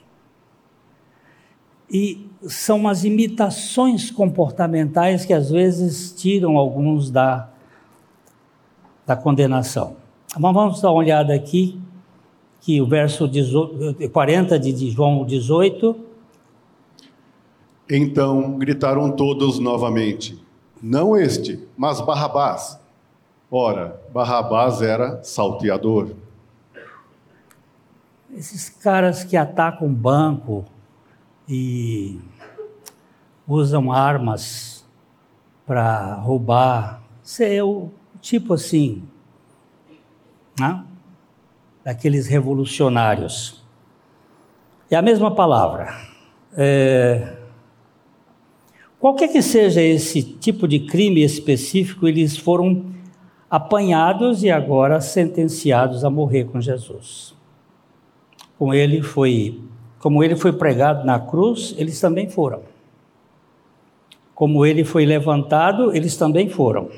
E 1.91 2.27
são 2.43 2.77
umas 2.77 3.03
imitações 3.03 4.11
comportamentais 4.11 5.25
que 5.25 5.33
às 5.33 5.49
vezes 5.49 6.11
tiram 6.11 6.57
alguns 6.57 7.09
da, 7.09 7.49
da 9.05 9.15
condenação. 9.15 9.95
Mas 10.37 10.53
vamos 10.53 10.81
dar 10.81 10.91
uma 10.91 10.99
olhada 10.99 11.33
aqui, 11.33 11.79
que 12.61 12.79
o 12.81 12.85
verso 12.85 13.29
40 14.11 14.59
de 14.59 14.89
João 14.91 15.25
18. 15.25 16.09
Então 17.89 18.57
gritaram 18.57 19.11
todos 19.11 19.59
novamente: 19.59 20.43
Não 20.81 21.17
este, 21.17 21.67
mas 21.77 21.99
Barrabás. 22.01 22.79
Ora, 23.51 23.99
Barrabás 24.13 24.81
era 24.81 25.23
salteador. 25.23 26.11
Esses 28.31 28.69
caras 28.69 29.23
que 29.23 29.35
atacam 29.35 29.91
banco, 29.91 30.65
e 31.49 32.19
usam 33.47 33.91
armas 33.91 34.85
para 35.65 36.13
roubar. 36.13 37.01
Isso 37.23 37.41
é 37.41 37.63
o 37.63 37.89
tipo 38.21 38.53
assim, 38.53 39.01
né? 40.59 40.85
daqueles 41.83 42.27
revolucionários. 42.27 43.65
É 44.91 44.95
a 44.95 45.01
mesma 45.01 45.33
palavra. 45.33 45.95
É... 46.53 47.38
Qualquer 48.99 49.29
que 49.29 49.41
seja 49.41 49.81
esse 49.81 50.21
tipo 50.21 50.67
de 50.67 50.79
crime 50.81 51.23
específico, 51.23 52.07
eles 52.07 52.37
foram 52.37 52.85
apanhados 53.49 54.43
e 54.43 54.51
agora 54.51 54.99
sentenciados 54.99 56.03
a 56.03 56.09
morrer 56.09 56.45
com 56.45 56.59
Jesus. 56.59 57.33
Com 58.57 58.73
ele 58.73 59.01
foi 59.01 59.61
como 59.99 60.23
ele 60.23 60.35
foi 60.35 60.53
pregado 60.53 61.05
na 61.05 61.19
cruz, 61.19 61.75
eles 61.77 61.99
também 61.99 62.29
foram. 62.29 62.61
Como 64.33 64.65
ele 64.65 64.85
foi 64.85 65.05
levantado, 65.05 65.93
eles 65.93 66.15
também 66.15 66.49
foram. 66.49 66.89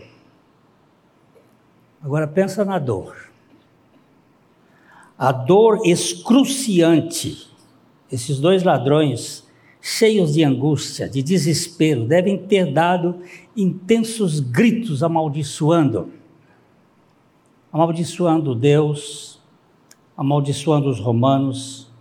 Agora 2.01 2.27
pensa 2.27 2.63
na 2.63 2.77
dor. 2.77 3.15
A 5.17 5.31
dor 5.31 5.79
excruciante. 5.83 7.49
Esses 8.11 8.39
dois 8.39 8.63
ladrões, 8.63 9.47
cheios 9.81 10.33
de 10.33 10.43
angústia, 10.43 11.09
de 11.09 11.23
desespero, 11.23 12.05
devem 12.05 12.37
ter 12.37 12.71
dado 12.71 13.19
intensos 13.57 14.39
gritos 14.39 15.01
amaldiçoando. 15.01 16.13
Amaldiçoando 17.73 18.53
Deus, 18.53 19.41
amaldiçoando 20.15 20.87
os 20.89 20.99
romanos, 20.99 21.91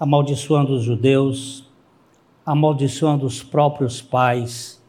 amaldiçoando 0.00 0.74
os 0.74 0.82
judeus, 0.82 1.70
amaldiçoando 2.44 3.24
os 3.24 3.42
próprios 3.42 4.02
pais, 4.02 4.82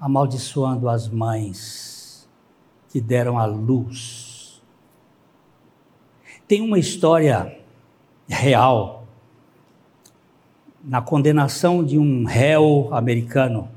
amaldiçoando 0.00 0.88
as 0.88 1.08
mães 1.08 2.28
que 2.88 3.00
deram 3.00 3.38
a 3.38 3.44
luz. 3.44 4.62
Tem 6.48 6.62
uma 6.62 6.78
história 6.78 7.60
real 8.28 9.05
na 10.86 11.02
condenação 11.02 11.84
de 11.84 11.98
um 11.98 12.24
réu 12.24 12.88
americano 12.92 13.68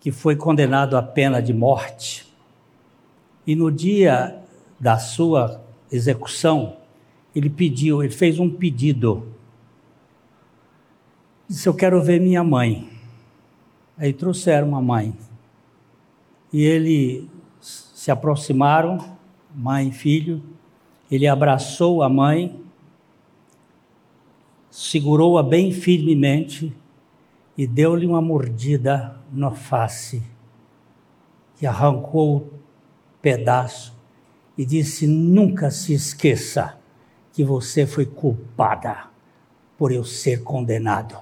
que 0.00 0.10
foi 0.10 0.34
condenado 0.34 0.96
à 0.96 1.02
pena 1.02 1.40
de 1.40 1.52
morte. 1.52 2.26
E 3.46 3.54
no 3.54 3.70
dia 3.70 4.42
da 4.80 4.98
sua 4.98 5.62
execução, 5.92 6.78
ele 7.34 7.50
pediu, 7.50 8.02
ele 8.02 8.12
fez 8.12 8.40
um 8.40 8.50
pedido 8.50 9.36
Disse: 11.48 11.68
Eu 11.68 11.74
quero 11.74 12.02
ver 12.02 12.20
minha 12.20 12.42
mãe. 12.42 12.88
Aí 13.96 14.12
trouxeram 14.12 14.68
uma 14.68 14.82
mãe. 14.82 15.14
E 16.52 16.62
ele 16.62 17.28
se 17.60 18.10
aproximaram, 18.10 19.16
mãe 19.54 19.88
e 19.88 19.92
filho. 19.92 20.42
Ele 21.10 21.26
abraçou 21.26 22.02
a 22.02 22.08
mãe, 22.08 22.60
segurou-a 24.76 25.42
bem 25.42 25.72
firmemente 25.72 26.76
e 27.56 27.66
deu-lhe 27.66 28.04
uma 28.04 28.20
mordida 28.20 29.18
na 29.32 29.50
face, 29.50 30.22
que 31.56 31.66
arrancou 31.66 32.36
o 32.36 32.50
pedaço 33.22 33.96
e 34.56 34.66
disse: 34.66 35.06
Nunca 35.06 35.70
se 35.70 35.94
esqueça 35.94 36.78
que 37.32 37.42
você 37.42 37.86
foi 37.86 38.04
culpada 38.04 39.06
por 39.78 39.90
eu 39.90 40.04
ser 40.04 40.42
condenado. 40.42 41.16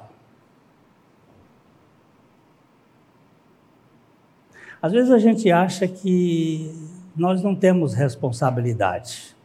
Às 4.83 4.91
vezes 4.91 5.13
a 5.13 5.19
gente 5.19 5.49
acha 5.53 5.87
que 5.87 6.75
nós 7.15 7.41
não 7.41 7.55
temos 7.55 7.95
responsabilidade 7.95 9.37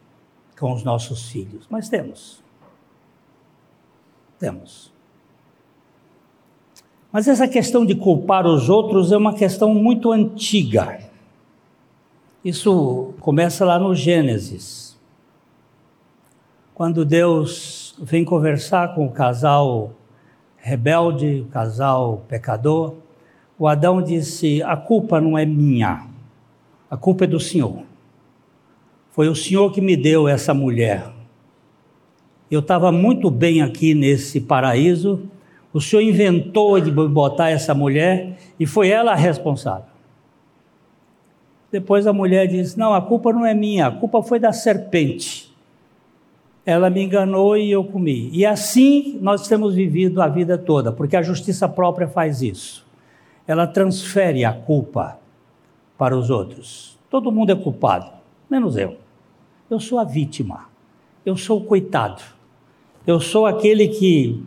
com 0.60 0.74
os 0.74 0.84
nossos 0.84 1.30
filhos, 1.30 1.67
mas 1.69 1.88
temos. 1.89 2.48
Temos. 4.39 4.91
Mas 7.12 7.28
essa 7.28 7.47
questão 7.47 7.86
de 7.86 7.95
culpar 7.95 8.47
os 8.47 8.69
outros 8.69 9.12
é 9.12 9.17
uma 9.17 9.34
questão 9.34 9.73
muito 9.73 10.12
antiga. 10.12 10.99
Isso 12.43 13.13
começa 13.19 13.65
lá 13.65 13.78
no 13.78 13.93
Gênesis. 13.93 14.97
Quando 16.73 17.04
Deus 17.04 17.95
vem 17.99 18.23
conversar 18.23 18.95
com 18.95 19.06
o 19.06 19.12
casal 19.12 19.91
rebelde, 20.56 21.41
o 21.41 21.52
casal 21.52 22.23
pecador, 22.30 22.95
o 23.58 23.67
Adão 23.67 24.02
disse: 24.02 24.63
A 24.63 24.78
culpa 24.78 25.19
não 25.19 25.38
é 25.38 25.45
minha, 25.45 26.08
a 26.89 26.95
culpa 26.95 27.25
é 27.25 27.28
do 27.28 27.39
Senhor. 27.39 27.84
Foi 29.12 29.28
o 29.28 29.36
Senhor 29.36 29.71
que 29.73 29.82
me 29.82 29.97
deu 29.97 30.28
essa 30.28 30.54
mulher. 30.54 31.18
Eu 32.49 32.62
estava 32.62 32.91
muito 32.91 33.29
bem 33.29 33.62
aqui 33.62 33.93
nesse 33.93 34.41
paraíso, 34.41 35.21
o 35.71 35.79
Senhor 35.79 36.01
inventou 36.01 36.79
de 36.79 36.89
botar 36.89 37.49
essa 37.49 37.75
mulher 37.75 38.38
e 38.59 38.65
foi 38.65 38.89
ela 38.89 39.12
a 39.12 39.15
responsável. 39.15 39.89
Depois 41.71 42.07
a 42.07 42.13
mulher 42.13 42.47
disse: 42.47 42.77
Não, 42.77 42.93
a 42.93 43.01
culpa 43.01 43.31
não 43.31 43.45
é 43.45 43.53
minha, 43.53 43.88
a 43.88 43.91
culpa 43.91 44.23
foi 44.23 44.39
da 44.39 44.51
serpente. 44.51 45.55
Ela 46.65 46.89
me 46.89 47.03
enganou 47.03 47.55
e 47.55 47.71
eu 47.71 47.83
comi. 47.83 48.29
E 48.33 48.45
assim 48.45 49.17
nós 49.21 49.47
temos 49.47 49.75
vivido 49.75 50.21
a 50.21 50.27
vida 50.27 50.57
toda, 50.57 50.91
porque 50.91 51.15
a 51.15 51.21
justiça 51.21 51.69
própria 51.69 52.07
faz 52.07 52.41
isso. 52.41 52.85
Ela 53.47 53.67
transfere 53.67 54.43
a 54.43 54.53
culpa 54.53 55.19
para 55.97 56.17
os 56.17 56.29
outros. 56.29 56.97
Todo 57.09 57.31
mundo 57.31 57.51
é 57.51 57.55
culpado, 57.55 58.12
menos 58.49 58.75
eu. 58.75 58.97
Eu 59.69 59.79
sou 59.79 59.99
a 59.99 60.03
vítima. 60.03 60.67
Eu 61.25 61.35
sou 61.38 61.59
o 61.59 61.63
coitado. 61.63 62.38
Eu 63.10 63.19
sou 63.19 63.48
aquele 63.48 63.88
que 63.88 64.45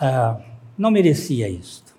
ah, 0.00 0.40
não 0.78 0.90
merecia 0.90 1.46
isto. 1.46 1.94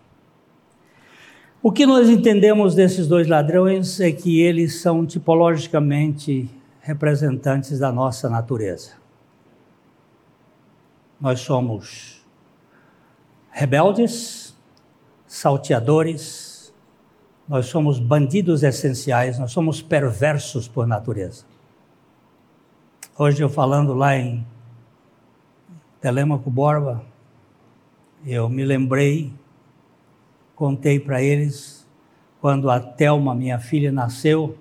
O 1.62 1.72
que 1.72 1.86
nós 1.86 2.10
entendemos 2.10 2.74
desses 2.74 3.08
dois 3.08 3.28
ladrões 3.28 4.00
é 4.00 4.12
que 4.12 4.42
eles 4.42 4.82
são 4.82 5.06
tipologicamente 5.06 6.50
representantes 6.82 7.78
da 7.78 7.92
nossa 7.92 8.28
natureza. 8.28 8.94
Nós 11.22 11.42
somos 11.42 12.26
rebeldes, 13.52 14.58
salteadores, 15.28 16.74
nós 17.48 17.68
somos 17.68 18.00
bandidos 18.00 18.64
essenciais, 18.64 19.38
nós 19.38 19.52
somos 19.52 19.80
perversos 19.80 20.68
por 20.68 20.88
natureza. 20.88 21.46
Hoje 23.16 23.44
eu 23.44 23.48
falando 23.48 23.94
lá 23.94 24.18
em 24.18 24.44
Telemaco 26.06 26.52
Borba, 26.52 27.04
eu 28.24 28.48
me 28.48 28.64
lembrei, 28.64 29.34
contei 30.56 31.00
para 31.00 31.20
eles, 31.20 31.90
quando 32.40 32.70
a 32.70 32.80
Telma, 32.80 33.34
minha 33.34 33.58
filha, 33.58 33.92
nasceu, 33.92 34.56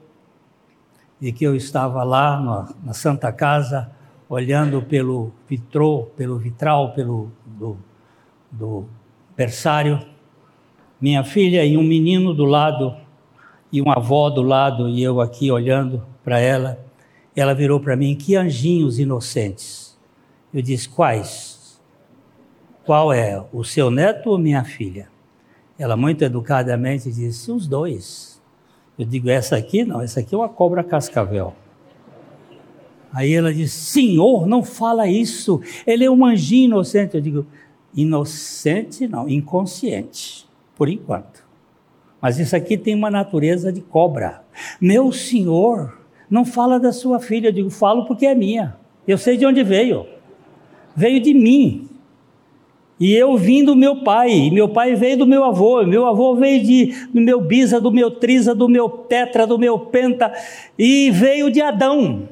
e 1.20 1.30
que 1.32 1.44
eu 1.44 1.54
estava 1.54 2.02
lá 2.02 2.40
na, 2.40 2.74
na 2.82 2.92
Santa 2.94 3.30
Casa, 3.30 3.90
olhando 4.26 4.80
pelo 4.80 5.34
vitrô, 5.46 6.04
pelo 6.16 6.38
vitral, 6.38 6.94
pelo 6.94 7.30
do, 7.44 7.76
do 8.50 8.86
berçário, 9.36 10.00
minha 10.98 11.22
filha 11.22 11.62
e 11.62 11.76
um 11.76 11.84
menino 11.84 12.32
do 12.32 12.46
lado, 12.46 12.96
e 13.70 13.82
uma 13.82 13.96
avó 13.96 14.30
do 14.30 14.40
lado, 14.40 14.88
e 14.88 15.02
eu 15.02 15.20
aqui 15.20 15.52
olhando 15.52 16.02
para 16.24 16.40
ela, 16.40 16.82
ela 17.36 17.54
virou 17.54 17.80
para 17.80 17.94
mim: 17.94 18.16
Que 18.16 18.34
anjinhos 18.34 18.98
inocentes. 18.98 19.83
Eu 20.54 20.62
disse: 20.62 20.88
Quais? 20.88 21.82
Qual 22.86 23.12
é? 23.12 23.44
O 23.52 23.64
seu 23.64 23.90
neto 23.90 24.30
ou 24.30 24.38
minha 24.38 24.62
filha? 24.62 25.08
Ela, 25.76 25.96
muito 25.96 26.22
educadamente, 26.22 27.10
disse: 27.10 27.50
Os 27.50 27.66
dois. 27.66 28.40
Eu 28.96 29.04
digo: 29.04 29.28
Essa 29.28 29.56
aqui 29.56 29.84
não, 29.84 30.00
essa 30.00 30.20
aqui 30.20 30.32
é 30.32 30.38
uma 30.38 30.48
cobra 30.48 30.84
cascavel. 30.84 31.52
Aí 33.12 33.34
ela 33.34 33.52
disse: 33.52 33.84
Senhor, 33.84 34.46
não 34.46 34.62
fala 34.62 35.08
isso. 35.08 35.60
Ele 35.84 36.04
é 36.04 36.10
um 36.10 36.24
anjinho 36.24 36.66
inocente. 36.66 37.16
Eu 37.16 37.20
digo: 37.20 37.46
Inocente 37.92 39.08
não, 39.08 39.28
inconsciente, 39.28 40.48
por 40.76 40.88
enquanto. 40.88 41.44
Mas 42.20 42.38
isso 42.38 42.54
aqui 42.54 42.78
tem 42.78 42.94
uma 42.94 43.10
natureza 43.10 43.72
de 43.72 43.80
cobra. 43.80 44.44
Meu 44.80 45.12
senhor, 45.12 45.98
não 46.30 46.44
fala 46.44 46.80
da 46.80 46.92
sua 46.92 47.20
filha. 47.20 47.48
Eu 47.48 47.52
digo, 47.52 47.70
falo 47.70 48.06
porque 48.06 48.24
é 48.24 48.34
minha. 48.34 48.76
Eu 49.06 49.18
sei 49.18 49.36
de 49.36 49.44
onde 49.44 49.62
veio. 49.62 50.13
Veio 50.94 51.20
de 51.20 51.34
mim. 51.34 51.88
E 52.98 53.12
eu 53.12 53.36
vim 53.36 53.64
do 53.64 53.74
meu 53.74 54.04
pai, 54.04 54.30
e 54.30 54.50
meu 54.50 54.68
pai 54.68 54.94
veio 54.94 55.18
do 55.18 55.26
meu 55.26 55.44
avô, 55.44 55.84
meu 55.84 56.06
avô 56.06 56.36
veio 56.36 56.62
de, 56.62 57.06
do 57.06 57.20
meu 57.20 57.40
bisa, 57.40 57.80
do 57.80 57.90
meu 57.90 58.10
trisa, 58.10 58.54
do 58.54 58.68
meu 58.68 58.88
tetra, 58.88 59.46
do 59.46 59.58
meu 59.58 59.78
penta, 59.78 60.32
e 60.78 61.10
veio 61.10 61.50
de 61.50 61.60
Adão. 61.60 62.28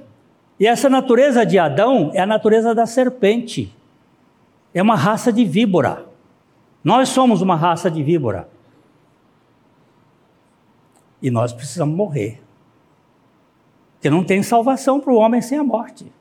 E 0.59 0.66
essa 0.66 0.88
natureza 0.88 1.44
de 1.44 1.59
Adão 1.59 2.12
é 2.14 2.20
a 2.20 2.27
natureza 2.27 2.72
da 2.75 2.87
serpente. 2.87 3.75
É 4.72 4.81
uma 4.81 4.94
raça 4.94 5.33
de 5.33 5.44
víbora. 5.44 6.07
Nós 6.85 7.09
somos 7.09 7.42
uma 7.42 7.57
raça 7.57 7.90
de 7.90 8.03
víbora. 8.03 8.48
E 11.20 11.31
nós 11.31 11.53
precisamos 11.53 11.96
morrer. 11.96 12.40
Porque 13.94 14.09
não 14.09 14.25
tem 14.25 14.42
salvação 14.42 15.01
para 15.01 15.12
o 15.12 15.16
homem 15.16 15.42
sem 15.42 15.59
a 15.59 15.64
morte. 15.64 16.12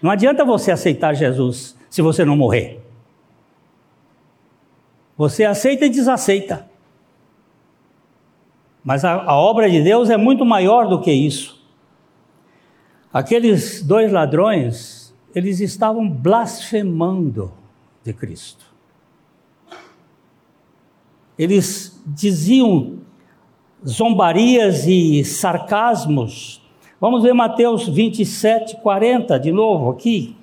Não 0.00 0.10
adianta 0.10 0.44
você 0.44 0.70
aceitar 0.70 1.14
Jesus 1.14 1.76
se 1.90 2.02
você 2.02 2.24
não 2.24 2.36
morrer. 2.36 2.80
Você 5.16 5.44
aceita 5.44 5.86
e 5.86 5.90
desaceita. 5.90 6.68
Mas 8.84 9.04
a, 9.04 9.14
a 9.14 9.36
obra 9.36 9.68
de 9.68 9.82
Deus 9.82 10.08
é 10.08 10.16
muito 10.16 10.44
maior 10.44 10.88
do 10.88 11.00
que 11.00 11.12
isso. 11.12 11.58
Aqueles 13.12 13.82
dois 13.82 14.12
ladrões, 14.12 15.14
eles 15.34 15.60
estavam 15.60 16.08
blasfemando 16.08 17.52
de 18.04 18.12
Cristo. 18.12 18.64
Eles 21.38 22.00
diziam 22.06 22.98
zombarias 23.86 24.86
e 24.86 25.24
sarcasmos 25.24 26.62
Vamos 27.00 27.22
ver 27.22 27.32
Mateus 27.32 27.88
27, 27.88 28.76
40 28.82 29.38
de 29.38 29.52
novo 29.52 29.90
aqui. 29.90 30.36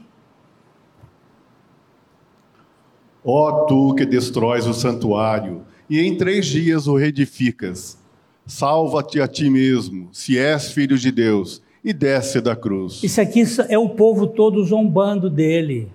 Ó 3.23 3.49
oh, 3.49 3.65
tu 3.65 3.95
que 3.95 4.05
destróis 4.05 4.65
o 4.65 4.73
santuário 4.73 5.63
e 5.89 5.99
em 5.99 6.15
três 6.15 6.45
dias 6.45 6.87
o 6.87 6.95
reedificas, 6.95 7.97
salva-te 8.45 9.19
a 9.19 9.27
ti 9.27 9.49
mesmo, 9.49 10.09
se 10.13 10.37
és 10.37 10.71
filho 10.71 10.97
de 10.97 11.11
Deus, 11.11 11.61
e 11.83 11.91
desce 11.91 12.39
da 12.39 12.55
cruz. 12.55 13.03
Isso 13.03 13.21
aqui 13.21 13.43
é 13.69 13.77
o 13.77 13.89
povo 13.89 14.25
todo 14.25 14.63
zombando 14.63 15.29
dele. 15.29 15.91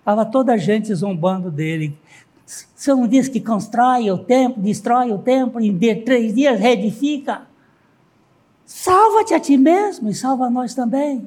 Estava 0.00 0.24
toda 0.24 0.54
a 0.54 0.56
gente 0.56 0.92
zombando 0.94 1.50
dele. 1.50 1.96
Você 2.44 2.90
não 2.92 3.06
disse 3.06 3.30
que 3.30 3.40
constrói 3.40 4.10
o 4.10 4.18
templo, 4.18 4.62
destrói 4.62 5.12
o 5.12 5.18
templo, 5.18 5.60
em 5.60 5.76
três 5.76 6.34
dias 6.34 6.58
reedifica? 6.58 7.47
Salva-te 8.68 9.32
a 9.32 9.40
ti 9.40 9.56
mesmo 9.56 10.10
e 10.10 10.14
salva 10.14 10.50
nós 10.50 10.74
também. 10.74 11.26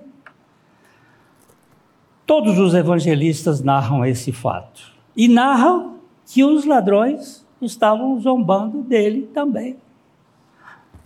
Todos 2.24 2.60
os 2.60 2.76
evangelistas 2.76 3.64
narram 3.64 4.06
esse 4.06 4.32
fato 4.32 4.94
e 5.18 5.28
narram 5.28 5.96
que 6.24 6.44
os 6.44 6.66
ladrões 6.66 7.44
estavam 7.60 8.22
zombando 8.22 8.84
dele 8.84 9.28
também. 9.34 9.76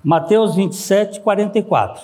Mateus 0.03 0.57
27, 0.57 1.21
44. 1.21 2.03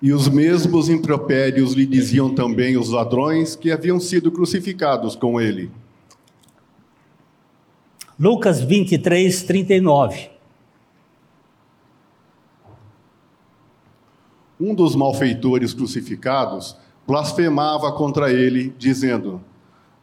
E 0.00 0.12
os 0.12 0.28
mesmos 0.28 0.88
impropérios 0.88 1.72
lhe 1.72 1.84
diziam 1.84 2.32
também 2.32 2.76
os 2.76 2.90
ladrões 2.90 3.56
que 3.56 3.72
haviam 3.72 3.98
sido 3.98 4.30
crucificados 4.30 5.16
com 5.16 5.40
ele. 5.40 5.72
Lucas 8.16 8.60
23, 8.60 9.42
39. 9.42 10.37
Um 14.60 14.74
dos 14.74 14.96
malfeitores 14.96 15.72
crucificados 15.72 16.76
blasfemava 17.06 17.92
contra 17.92 18.30
ele, 18.30 18.74
dizendo: 18.78 19.40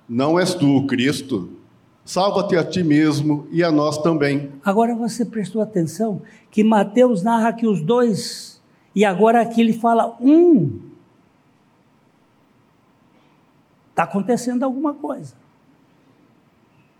Não 0.08 0.40
és 0.40 0.54
tu 0.54 0.86
Cristo? 0.88 1.50
Salva-te 2.04 2.56
a 2.56 2.64
ti 2.64 2.84
mesmo 2.84 3.48
e 3.52 3.64
a 3.64 3.72
nós 3.72 3.98
também. 3.98 4.52
Agora 4.64 4.96
você 4.96 5.26
prestou 5.26 5.62
atenção 5.62 6.22
que 6.52 6.64
Mateus 6.64 7.24
narra 7.24 7.52
que 7.52 7.66
os 7.66 7.82
dois, 7.82 8.62
e 8.94 9.04
agora 9.04 9.42
aqui 9.42 9.62
ele 9.62 9.74
fala 9.74 10.16
um. 10.22 10.80
Está 13.90 14.04
acontecendo 14.04 14.64
alguma 14.64 14.94
coisa. 14.94 15.34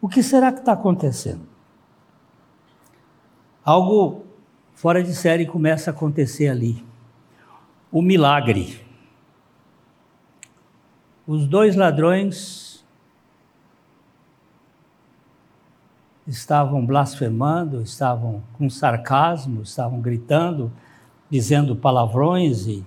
O 0.02 0.08
que 0.08 0.24
será 0.24 0.52
que 0.52 0.60
está 0.60 0.74
acontecendo? 0.74 1.42
Algo 3.64 4.24
fora 4.74 5.04
de 5.04 5.14
série 5.14 5.46
começa 5.46 5.90
a 5.90 5.94
acontecer 5.94 6.48
ali 6.48 6.84
o 7.92 8.02
milagre. 8.02 8.82
Os 11.28 11.48
dois 11.48 11.76
ladrões 11.76 12.66
estavam 16.28 16.86
blasfemando, 16.86 17.82
estavam 17.82 18.44
com 18.54 18.70
sarcasmo, 18.70 19.62
estavam 19.62 20.00
gritando, 20.02 20.72
dizendo 21.30 21.76
palavrões 21.76 22.68
e, 22.68 22.84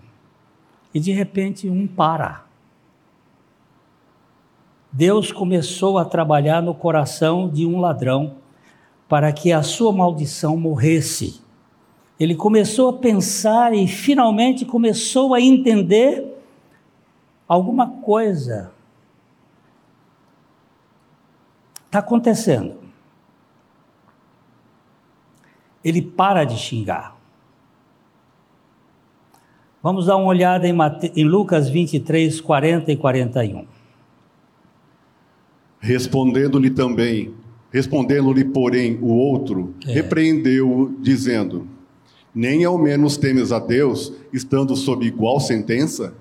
e 0.92 1.00
de 1.00 1.12
repente 1.12 1.68
um 1.68 1.86
para. 1.86 2.44
Deus 4.90 5.30
começou 5.30 5.98
a 5.98 6.04
trabalhar 6.04 6.62
no 6.62 6.74
coração 6.74 7.48
de 7.48 7.66
um 7.66 7.78
ladrão 7.78 8.36
para 9.08 9.32
que 9.32 9.52
a 9.52 9.62
sua 9.62 9.92
maldição 9.92 10.56
morresse. 10.56 11.40
Ele 12.18 12.34
começou 12.34 12.90
a 12.90 12.92
pensar 12.94 13.72
e 13.72 13.86
finalmente 13.86 14.64
começou 14.64 15.34
a 15.34 15.40
entender 15.40 16.36
alguma 17.46 17.88
coisa 17.88 18.72
está 21.88 22.00
acontecendo. 22.00 22.76
Ele 25.82 26.02
para 26.02 26.44
de 26.44 26.56
xingar. 26.56 27.16
Vamos 29.82 30.06
dar 30.06 30.16
uma 30.16 30.26
olhada 30.26 30.66
em, 30.68 30.72
Mate... 30.72 31.12
em 31.16 31.24
Lucas 31.24 31.68
23, 31.68 32.40
40 32.40 32.92
e 32.92 32.96
41. 32.96 33.66
Respondendo-lhe 35.80 36.70
também, 36.70 37.32
respondendo-lhe, 37.72 38.44
porém, 38.44 38.98
o 39.00 39.06
outro, 39.06 39.74
é. 39.86 39.92
repreendeu-o, 39.92 40.90
dizendo: 41.00 41.66
Nem 42.38 42.64
ao 42.64 42.78
menos 42.78 43.16
temes 43.16 43.50
a 43.50 43.58
Deus, 43.58 44.12
estando 44.32 44.76
sob 44.76 45.04
igual 45.04 45.40
sentença? 45.40 46.14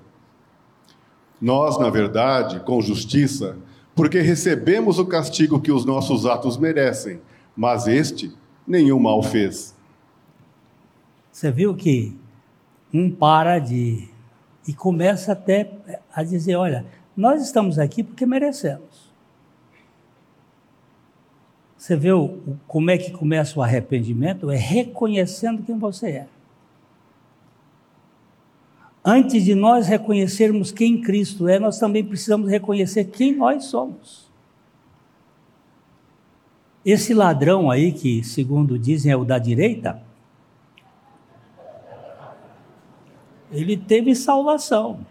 Nós, 1.40 1.78
na 1.78 1.88
verdade, 1.90 2.58
com 2.64 2.82
justiça, 2.82 3.56
porque 3.94 4.20
recebemos 4.20 4.98
o 4.98 5.06
castigo 5.06 5.60
que 5.60 5.70
os 5.70 5.84
nossos 5.84 6.26
atos 6.26 6.56
merecem, 6.56 7.20
mas 7.56 7.86
este 7.86 8.34
nenhum 8.66 8.98
mal 8.98 9.22
fez. 9.22 9.76
Você 11.30 11.52
viu 11.52 11.72
que 11.76 12.16
um 12.92 13.12
para 13.12 13.60
de. 13.60 14.08
e 14.66 14.74
começa 14.74 15.30
até 15.30 15.70
a 16.12 16.24
dizer: 16.24 16.56
olha, 16.56 16.84
nós 17.16 17.40
estamos 17.42 17.78
aqui 17.78 18.02
porque 18.02 18.26
merecemos. 18.26 19.07
Você 21.78 21.94
vê 21.94 22.10
o, 22.10 22.40
como 22.66 22.90
é 22.90 22.98
que 22.98 23.12
começa 23.12 23.56
o 23.58 23.62
arrependimento? 23.62 24.50
É 24.50 24.56
reconhecendo 24.56 25.62
quem 25.62 25.78
você 25.78 26.08
é. 26.08 26.26
Antes 29.04 29.44
de 29.44 29.54
nós 29.54 29.86
reconhecermos 29.86 30.72
quem 30.72 31.00
Cristo 31.00 31.46
é, 31.46 31.58
nós 31.58 31.78
também 31.78 32.04
precisamos 32.04 32.50
reconhecer 32.50 33.04
quem 33.04 33.34
nós 33.34 33.66
somos. 33.66 34.28
Esse 36.84 37.14
ladrão 37.14 37.70
aí, 37.70 37.92
que 37.92 38.24
segundo 38.24 38.76
dizem 38.76 39.12
é 39.12 39.16
o 39.16 39.24
da 39.24 39.38
direita, 39.38 40.02
ele 43.52 43.76
teve 43.76 44.14
salvação. 44.16 45.06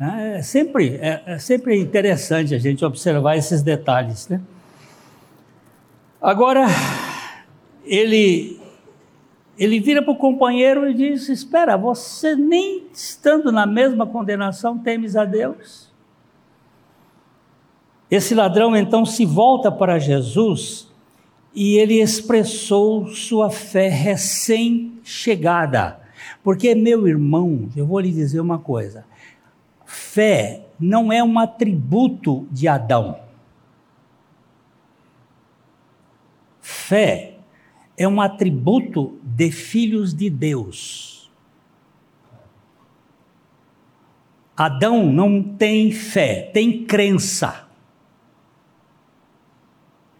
É 0.00 0.42
sempre, 0.42 0.96
é, 0.96 1.22
é 1.26 1.38
sempre 1.38 1.78
interessante 1.78 2.54
a 2.54 2.58
gente 2.58 2.84
observar 2.84 3.36
esses 3.36 3.62
detalhes. 3.62 4.26
Né? 4.26 4.40
Agora, 6.22 6.66
ele 7.84 8.60
ele 9.58 9.80
vira 9.80 10.00
para 10.00 10.12
o 10.12 10.16
companheiro 10.16 10.88
e 10.88 10.94
diz: 10.94 11.28
Espera, 11.28 11.76
você 11.76 12.36
nem 12.36 12.84
estando 12.92 13.50
na 13.50 13.66
mesma 13.66 14.06
condenação 14.06 14.78
temes 14.78 15.16
a 15.16 15.24
Deus? 15.24 15.90
Esse 18.08 18.32
ladrão 18.34 18.76
então 18.76 19.04
se 19.04 19.24
volta 19.24 19.72
para 19.72 19.98
Jesus 19.98 20.88
e 21.54 21.76
ele 21.76 22.00
expressou 22.00 23.08
sua 23.08 23.50
fé 23.50 23.88
recém-chegada. 23.88 26.00
Porque, 26.44 26.74
meu 26.74 27.08
irmão, 27.08 27.68
eu 27.74 27.86
vou 27.86 27.98
lhe 27.98 28.12
dizer 28.12 28.38
uma 28.40 28.60
coisa: 28.60 29.04
fé 29.84 30.66
não 30.78 31.12
é 31.12 31.20
um 31.22 31.38
atributo 31.38 32.46
de 32.50 32.68
Adão. 32.68 33.31
Fé 36.92 37.38
é 37.96 38.06
um 38.06 38.20
atributo 38.20 39.18
de 39.22 39.50
filhos 39.50 40.12
de 40.12 40.28
Deus. 40.28 41.32
Adão 44.54 45.10
não 45.10 45.42
tem 45.42 45.90
fé, 45.90 46.50
tem 46.52 46.84
crença. 46.84 47.66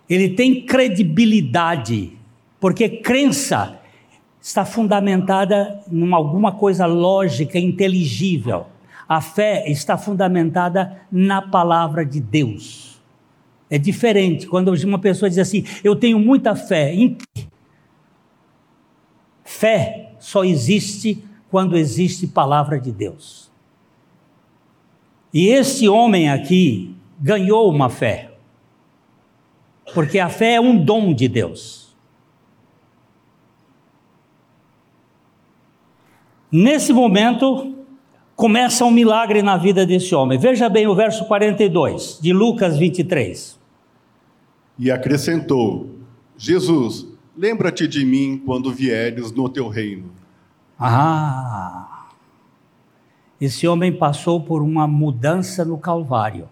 Ele 0.08 0.30
tem 0.30 0.64
credibilidade, 0.64 2.16
porque 2.58 2.88
crença 2.88 3.78
está 4.40 4.64
fundamentada 4.64 5.78
em 5.92 6.11
alguma 6.14 6.52
coisa 6.52 6.87
lógica, 6.87 7.58
inteligível. 7.58 8.64
A 9.06 9.20
fé 9.20 9.70
está 9.70 9.98
fundamentada 9.98 11.02
na 11.12 11.42
palavra 11.42 12.02
de 12.02 12.18
Deus. 12.18 12.91
É 13.72 13.78
diferente 13.78 14.46
quando 14.46 14.68
uma 14.85 14.98
pessoa 14.98 15.30
diz 15.30 15.38
assim: 15.38 15.64
Eu 15.82 15.96
tenho 15.96 16.18
muita 16.18 16.54
fé. 16.54 16.92
Em 16.92 17.14
quê? 17.14 17.46
Fé 19.42 20.12
só 20.18 20.44
existe 20.44 21.24
quando 21.50 21.74
existe 21.78 22.26
palavra 22.26 22.78
de 22.78 22.92
Deus. 22.92 23.50
E 25.32 25.48
esse 25.48 25.88
homem 25.88 26.28
aqui 26.28 26.94
ganhou 27.18 27.70
uma 27.70 27.88
fé, 27.88 28.32
porque 29.94 30.18
a 30.18 30.28
fé 30.28 30.56
é 30.56 30.61
um 30.61 30.76
dom 30.76 31.14
de 31.14 31.26
Deus. 31.26 31.96
Nesse 36.50 36.92
momento, 36.92 37.74
começa 38.37 38.85
um 38.85 38.90
milagre 38.90 39.40
na 39.40 39.56
vida 39.56 39.87
desse 39.87 40.14
homem. 40.14 40.38
Veja 40.38 40.68
bem 40.68 40.87
o 40.87 40.94
verso 40.94 41.24
42 41.24 42.18
de 42.20 42.35
Lucas 42.35 42.76
23. 42.76 43.62
E 44.78 44.90
acrescentou: 44.90 45.90
Jesus, 46.37 47.12
Lembra-te 47.37 47.88
de 47.88 48.04
mim 48.04 48.42
quando 48.44 48.70
vieres 48.70 49.32
no 49.32 49.48
teu 49.48 49.68
reino. 49.68 50.12
Ah! 50.78 52.08
Esse 53.40 53.66
homem 53.66 53.90
passou 53.96 54.42
por 54.42 54.61
uma 54.62 54.87
mudança 54.87 55.64
no 55.64 55.78
Calvário. 55.78 56.46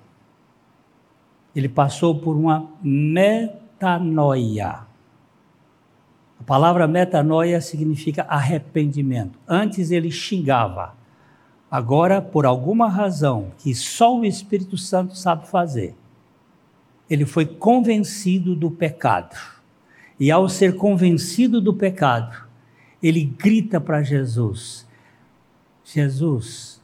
Ele 1.54 1.68
passou 1.68 2.18
por 2.18 2.34
uma 2.34 2.66
metanoia. 2.82 4.80
A 6.40 6.42
palavra 6.46 6.88
metanoia 6.88 7.60
significa 7.60 8.22
arrependimento. 8.22 9.38
Antes 9.46 9.90
ele 9.90 10.10
xingava. 10.10 10.94
Agora, 11.70 12.22
por 12.22 12.46
alguma 12.46 12.88
razão 12.88 13.52
que 13.58 13.74
só 13.74 14.18
o 14.18 14.24
Espírito 14.24 14.78
Santo 14.78 15.14
sabe 15.14 15.46
fazer, 15.46 15.94
ele 17.10 17.26
foi 17.26 17.44
convencido 17.44 18.54
do 18.54 18.70
pecado 18.70 19.36
e 20.20 20.30
ao 20.30 20.48
ser 20.50 20.76
convencido 20.76 21.62
do 21.62 21.74
pecado, 21.74 22.46
ele 23.02 23.24
grita 23.24 23.80
para 23.80 24.02
Jesus: 24.02 24.86
Jesus, 25.82 26.80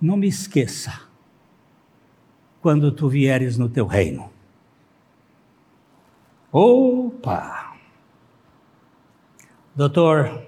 não 0.00 0.16
me 0.16 0.28
esqueça 0.28 1.02
quando 2.62 2.92
tu 2.92 3.08
vieres 3.08 3.58
no 3.58 3.68
teu 3.68 3.86
reino. 3.86 4.30
Opa! 6.52 7.76
Dr. 9.74 10.42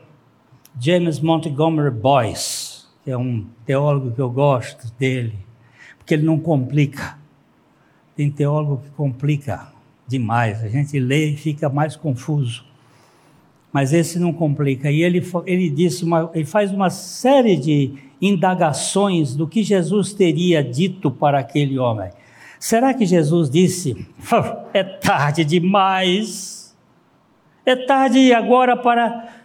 James 0.78 1.20
Montgomery 1.20 1.90
Boyce, 1.90 2.86
que 3.02 3.10
é 3.10 3.16
um 3.16 3.46
teólogo 3.64 4.12
que 4.12 4.20
eu 4.20 4.30
gosto 4.30 4.92
dele, 4.98 5.38
porque 5.98 6.14
ele 6.14 6.24
não 6.24 6.38
complica. 6.38 7.21
Tem 8.16 8.30
teólogo 8.30 8.82
que 8.84 8.90
complica 8.90 9.72
demais. 10.06 10.62
A 10.62 10.68
gente 10.68 10.98
lê 10.98 11.30
e 11.30 11.36
fica 11.36 11.68
mais 11.68 11.96
confuso. 11.96 12.64
Mas 13.72 13.92
esse 13.92 14.18
não 14.18 14.32
complica. 14.32 14.90
E 14.90 15.02
ele, 15.02 15.26
ele 15.46 15.70
disse, 15.70 16.04
uma, 16.04 16.30
ele 16.34 16.44
faz 16.44 16.70
uma 16.72 16.90
série 16.90 17.56
de 17.56 17.94
indagações 18.20 19.34
do 19.34 19.48
que 19.48 19.62
Jesus 19.62 20.12
teria 20.12 20.62
dito 20.62 21.10
para 21.10 21.40
aquele 21.40 21.78
homem. 21.78 22.10
Será 22.62 22.94
que 22.94 23.04
Jesus 23.04 23.50
disse: 23.50 24.06
é 24.72 24.84
tarde 24.84 25.44
demais, 25.44 26.76
é 27.66 27.74
tarde 27.74 28.32
agora 28.32 28.76
para. 28.76 29.40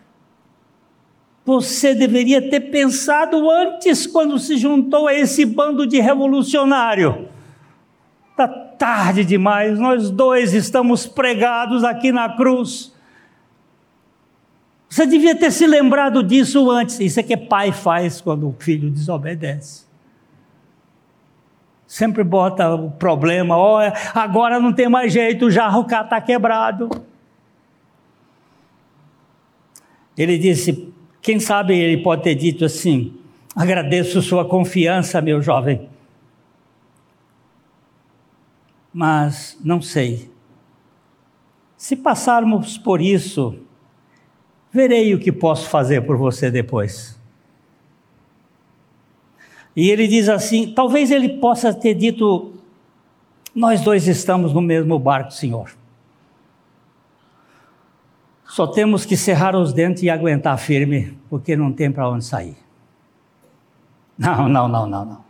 Você 1.43 1.95
deveria 1.95 2.41
ter 2.49 2.59
pensado 2.59 3.49
antes 3.49 4.05
quando 4.05 4.37
se 4.37 4.57
juntou 4.57 5.07
a 5.07 5.13
esse 5.13 5.45
bando 5.45 5.87
de 5.87 5.99
revolucionário. 5.99 7.29
Está 8.37 8.47
tarde 8.47 9.25
demais, 9.25 9.79
nós 9.79 10.11
dois 10.11 10.53
estamos 10.53 11.07
pregados 11.07 11.83
aqui 11.83 12.11
na 12.11 12.37
cruz. 12.37 12.93
Você 14.87 15.07
devia 15.07 15.35
ter 15.35 15.49
se 15.49 15.65
lembrado 15.65 16.21
disso 16.21 16.69
antes. 16.69 16.99
Isso 16.99 17.19
é 17.19 17.23
que 17.23 17.35
pai 17.35 17.71
faz 17.71 18.21
quando 18.21 18.47
o 18.47 18.55
filho 18.59 18.91
desobedece. 18.91 19.87
Sempre 21.87 22.23
bota 22.23 22.75
o 22.75 22.91
problema, 22.91 23.57
olha, 23.57 23.91
agora 24.13 24.59
não 24.59 24.71
tem 24.71 24.87
mais 24.87 25.11
jeito, 25.11 25.47
o 25.47 25.51
jarro 25.51 25.85
cá 25.85 26.01
está 26.01 26.21
quebrado. 26.21 26.89
Ele 30.15 30.37
disse, 30.37 30.93
quem 31.23 31.39
sabe 31.39 31.75
ele 31.75 32.03
pode 32.03 32.21
ter 32.21 32.35
dito 32.35 32.65
assim: 32.65 33.17
agradeço 33.55 34.21
sua 34.21 34.45
confiança, 34.45 35.19
meu 35.21 35.41
jovem. 35.41 35.96
Mas 38.99 39.55
não 39.63 39.79
sei. 39.79 40.27
Se 41.77 41.95
passarmos 41.95 42.79
por 42.79 42.99
isso, 42.99 43.55
verei 44.71 45.13
o 45.13 45.19
que 45.19 45.31
posso 45.31 45.69
fazer 45.69 46.03
por 46.03 46.17
você 46.17 46.49
depois. 46.49 47.15
E 49.75 49.91
ele 49.91 50.07
diz 50.07 50.27
assim: 50.27 50.73
talvez 50.73 51.11
ele 51.11 51.37
possa 51.37 51.71
ter 51.71 51.93
dito, 51.93 52.53
nós 53.53 53.81
dois 53.81 54.07
estamos 54.07 54.51
no 54.51 54.63
mesmo 54.63 54.97
barco, 54.97 55.29
Senhor. 55.29 55.69
Só 58.45 58.65
temos 58.65 59.05
que 59.05 59.15
cerrar 59.15 59.55
os 59.55 59.73
dentes 59.73 60.01
e 60.01 60.09
aguentar 60.09 60.57
firme, 60.57 61.15
porque 61.29 61.55
não 61.55 61.71
tem 61.71 61.91
para 61.91 62.09
onde 62.09 62.25
sair. 62.25 62.57
Não, 64.17 64.49
não, 64.49 64.67
não, 64.67 64.87
não, 64.87 65.05
não. 65.05 65.25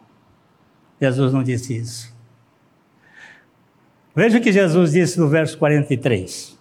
Jesus 1.02 1.34
não 1.34 1.44
disse 1.44 1.76
isso. 1.76 2.17
Veja 4.18 4.40
o 4.40 4.42
que 4.42 4.52
Jesus 4.52 4.94
disse 4.94 5.20
no 5.20 5.30
verso 5.30 5.56
43. 5.60 6.58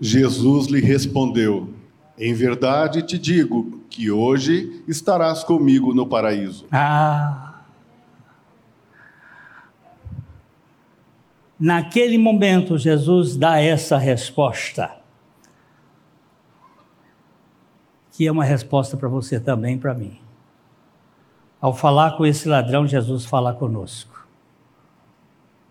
Jesus 0.00 0.66
lhe 0.66 0.80
respondeu: 0.80 1.72
Em 2.18 2.34
verdade 2.34 3.02
te 3.02 3.16
digo 3.16 3.80
que 3.88 4.10
hoje 4.10 4.82
estarás 4.88 5.44
comigo 5.44 5.94
no 5.94 6.08
paraíso. 6.08 6.66
Ah. 6.72 7.62
Naquele 11.56 12.18
momento, 12.18 12.76
Jesus 12.76 13.36
dá 13.36 13.60
essa 13.60 13.96
resposta. 13.96 14.90
Que 18.10 18.26
é 18.26 18.32
uma 18.32 18.44
resposta 18.44 18.96
para 18.96 19.08
você 19.08 19.38
também, 19.38 19.78
para 19.78 19.94
mim. 19.94 20.18
Ao 21.60 21.72
falar 21.72 22.16
com 22.16 22.26
esse 22.26 22.48
ladrão, 22.48 22.88
Jesus 22.88 23.24
fala 23.24 23.54
conosco. 23.54 24.13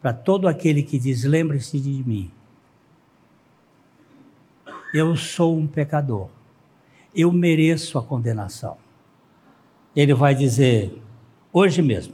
Para 0.04 0.12
todo 0.12 0.50
aquele 0.50 0.84
que 0.84 1.00
diz: 1.00 1.24
lembre-se 1.24 1.80
de 1.80 2.04
mim. 2.04 2.30
Eu 4.94 5.16
sou 5.16 5.58
um 5.58 5.66
pecador. 5.66 6.28
Eu 7.16 7.32
mereço 7.32 7.98
a 7.98 8.04
condenação. 8.04 8.78
Ele 9.96 10.14
vai 10.14 10.36
dizer: 10.36 11.02
hoje 11.54 11.82
mesmo 11.82 12.14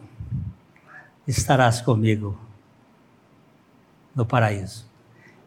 estarás 1.27 1.81
comigo 1.81 2.39
no 4.15 4.23
paraíso. 4.23 4.87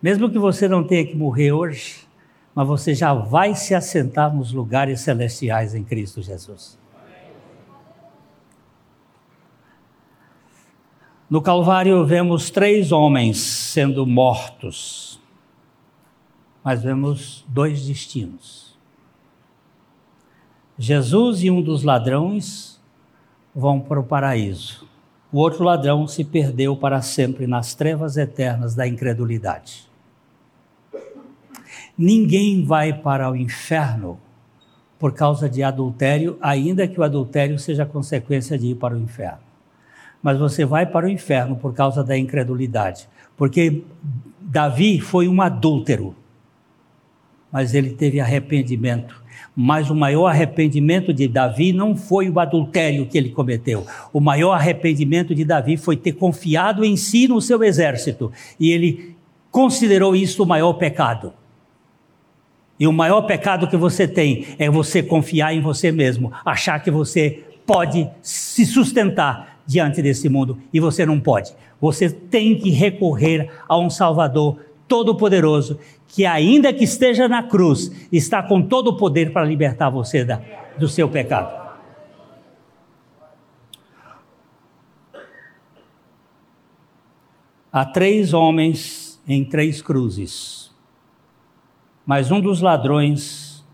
Mesmo 0.02 0.28
que 0.28 0.38
você 0.38 0.66
não 0.66 0.82
tenha 0.82 1.06
que 1.06 1.16
morrer 1.16 1.52
hoje, 1.52 2.08
mas 2.52 2.66
você 2.66 2.92
já 2.92 3.14
vai 3.14 3.54
se 3.54 3.72
assentar 3.72 4.34
nos 4.34 4.52
lugares 4.52 5.00
celestiais 5.00 5.76
em 5.76 5.84
Cristo 5.84 6.20
Jesus. 6.20 6.76
No 11.32 11.40
Calvário 11.40 12.04
vemos 12.04 12.50
três 12.50 12.92
homens 12.92 13.38
sendo 13.38 14.06
mortos, 14.06 15.18
mas 16.62 16.82
vemos 16.82 17.42
dois 17.48 17.86
destinos. 17.86 18.78
Jesus 20.78 21.42
e 21.42 21.50
um 21.50 21.62
dos 21.62 21.84
ladrões 21.84 22.78
vão 23.54 23.80
para 23.80 23.98
o 23.98 24.04
paraíso. 24.04 24.86
O 25.32 25.38
outro 25.38 25.64
ladrão 25.64 26.06
se 26.06 26.22
perdeu 26.22 26.76
para 26.76 27.00
sempre 27.00 27.46
nas 27.46 27.74
trevas 27.74 28.18
eternas 28.18 28.74
da 28.74 28.86
incredulidade. 28.86 29.88
Ninguém 31.96 32.62
vai 32.62 32.92
para 32.92 33.30
o 33.30 33.34
inferno 33.34 34.20
por 34.98 35.14
causa 35.14 35.48
de 35.48 35.62
adultério, 35.62 36.36
ainda 36.42 36.86
que 36.86 37.00
o 37.00 37.02
adultério 37.02 37.58
seja 37.58 37.86
consequência 37.86 38.58
de 38.58 38.66
ir 38.66 38.74
para 38.74 38.94
o 38.94 38.98
inferno. 38.98 39.51
Mas 40.22 40.38
você 40.38 40.64
vai 40.64 40.86
para 40.86 41.06
o 41.06 41.10
inferno 41.10 41.56
por 41.56 41.74
causa 41.74 42.04
da 42.04 42.16
incredulidade, 42.16 43.08
porque 43.36 43.82
Davi 44.40 45.00
foi 45.00 45.26
um 45.28 45.42
adúltero, 45.42 46.14
mas 47.50 47.74
ele 47.74 47.90
teve 47.90 48.20
arrependimento 48.20 49.22
mas 49.54 49.90
o 49.90 49.94
maior 49.94 50.26
arrependimento 50.26 51.12
de 51.12 51.28
Davi 51.28 51.72
não 51.72 51.94
foi 51.94 52.30
o 52.30 52.40
adultério 52.40 53.06
que 53.06 53.18
ele 53.18 53.30
cometeu. 53.30 53.86
O 54.12 54.20
maior 54.20 54.52
arrependimento 54.52 55.34
de 55.34 55.44
Davi 55.44 55.76
foi 55.76 55.96
ter 55.96 56.12
confiado 56.12 56.84
em 56.84 56.96
si 56.96 57.28
no 57.28 57.40
seu 57.40 57.62
exército. 57.62 58.32
E 58.58 58.70
ele 58.70 59.14
considerou 59.50 60.16
isso 60.16 60.42
o 60.42 60.46
maior 60.46 60.72
pecado. 60.74 61.34
E 62.80 62.86
o 62.86 62.92
maior 62.92 63.22
pecado 63.22 63.68
que 63.68 63.76
você 63.76 64.08
tem 64.08 64.46
é 64.58 64.70
você 64.70 65.02
confiar 65.02 65.54
em 65.54 65.60
você 65.60 65.92
mesmo, 65.92 66.32
achar 66.44 66.82
que 66.82 66.90
você 66.90 67.44
pode 67.66 68.08
se 68.22 68.64
sustentar 68.64 69.51
diante 69.66 70.02
desse 70.02 70.28
mundo 70.28 70.58
e 70.72 70.80
você 70.80 71.04
não 71.06 71.20
pode. 71.20 71.54
Você 71.80 72.10
tem 72.10 72.58
que 72.58 72.70
recorrer 72.70 73.50
a 73.68 73.78
um 73.78 73.90
Salvador 73.90 74.58
Todo-Poderoso 74.86 75.78
que, 76.08 76.26
ainda 76.26 76.72
que 76.72 76.84
esteja 76.84 77.28
na 77.28 77.42
cruz, 77.42 77.90
está 78.12 78.42
com 78.42 78.60
todo 78.60 78.88
o 78.88 78.96
poder 78.96 79.32
para 79.32 79.44
libertar 79.44 79.88
você 79.90 80.24
da, 80.24 80.42
do 80.78 80.88
seu 80.88 81.08
pecado. 81.08 81.62
Há 87.72 87.86
três 87.86 88.34
homens 88.34 89.18
em 89.26 89.42
três 89.42 89.80
cruzes, 89.80 90.70
mas 92.04 92.30
um 92.30 92.38
dos 92.38 92.60
ladrões 92.60 93.64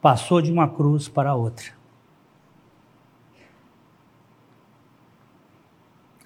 passou 0.00 0.40
de 0.40 0.50
uma 0.50 0.68
cruz 0.68 1.06
para 1.06 1.34
outra. 1.34 1.83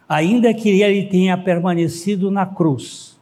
Ainda 0.09 0.55
que 0.55 0.81
ele 0.81 1.07
tenha 1.09 1.37
permanecido 1.37 2.31
na 2.31 2.47
cruz, 2.47 3.21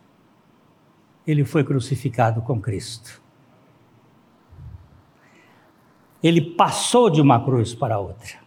ele 1.27 1.45
foi 1.45 1.65
crucificado 1.65 2.41
com 2.43 2.61
Cristo. 2.61 3.21
Ele 6.23 6.41
passou 6.41 7.11
de 7.11 7.21
uma 7.21 7.45
cruz 7.45 7.75
para 7.75 7.99
outra. 7.99 8.39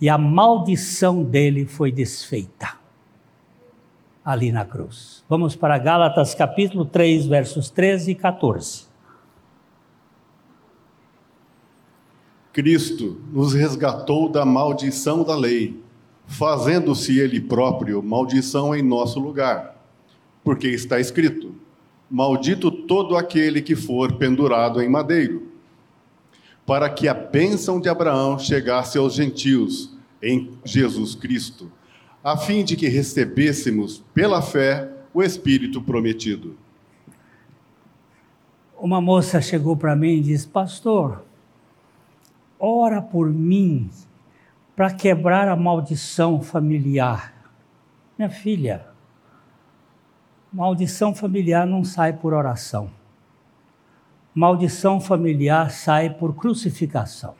E 0.00 0.08
a 0.08 0.16
maldição 0.16 1.24
dele 1.24 1.66
foi 1.66 1.90
desfeita 1.90 2.76
ali 4.24 4.50
na 4.50 4.64
cruz. 4.64 5.24
Vamos 5.28 5.54
para 5.54 5.78
Gálatas 5.78 6.34
capítulo 6.34 6.84
3, 6.84 7.26
versos 7.26 7.70
13 7.70 8.10
e 8.10 8.14
14. 8.14 8.86
Cristo 12.52 13.20
nos 13.32 13.54
resgatou 13.54 14.28
da 14.28 14.44
maldição 14.44 15.22
da 15.22 15.36
lei, 15.36 15.80
fazendo-se 16.26 17.18
ele 17.18 17.40
próprio 17.40 18.02
maldição 18.02 18.74
em 18.74 18.82
nosso 18.82 19.18
lugar. 19.18 19.76
Porque 20.42 20.68
está 20.68 21.00
escrito: 21.00 21.54
Maldito 22.10 22.70
todo 22.70 23.16
aquele 23.16 23.62
que 23.62 23.74
for 23.74 24.12
pendurado 24.14 24.82
em 24.82 24.88
madeiro, 24.88 25.48
para 26.64 26.90
que 26.90 27.08
a 27.08 27.14
bênção 27.14 27.80
de 27.80 27.88
Abraão 27.88 28.38
chegasse 28.38 28.98
aos 28.98 29.14
gentios 29.14 29.96
em 30.22 30.50
Jesus 30.64 31.14
Cristo, 31.14 31.70
a 32.22 32.36
fim 32.36 32.64
de 32.64 32.76
que 32.76 32.88
recebêssemos 32.88 34.02
pela 34.12 34.42
fé 34.42 34.90
o 35.14 35.22
Espírito 35.22 35.80
prometido. 35.80 36.56
Uma 38.78 39.00
moça 39.00 39.40
chegou 39.40 39.76
para 39.76 39.96
mim 39.96 40.18
e 40.18 40.20
disse: 40.20 40.46
Pastor, 40.46 41.24
ora 42.58 43.00
por 43.00 43.30
mim 43.30 43.88
para 44.76 44.92
quebrar 44.92 45.48
a 45.48 45.56
maldição 45.56 46.40
familiar. 46.40 47.32
Minha 48.18 48.30
filha, 48.30 48.86
Maldição 50.56 51.14
familiar 51.14 51.66
não 51.66 51.84
sai 51.84 52.14
por 52.14 52.32
oração. 52.32 52.90
Maldição 54.34 54.98
familiar 54.98 55.70
sai 55.70 56.08
por 56.08 56.34
crucificação. 56.34 57.34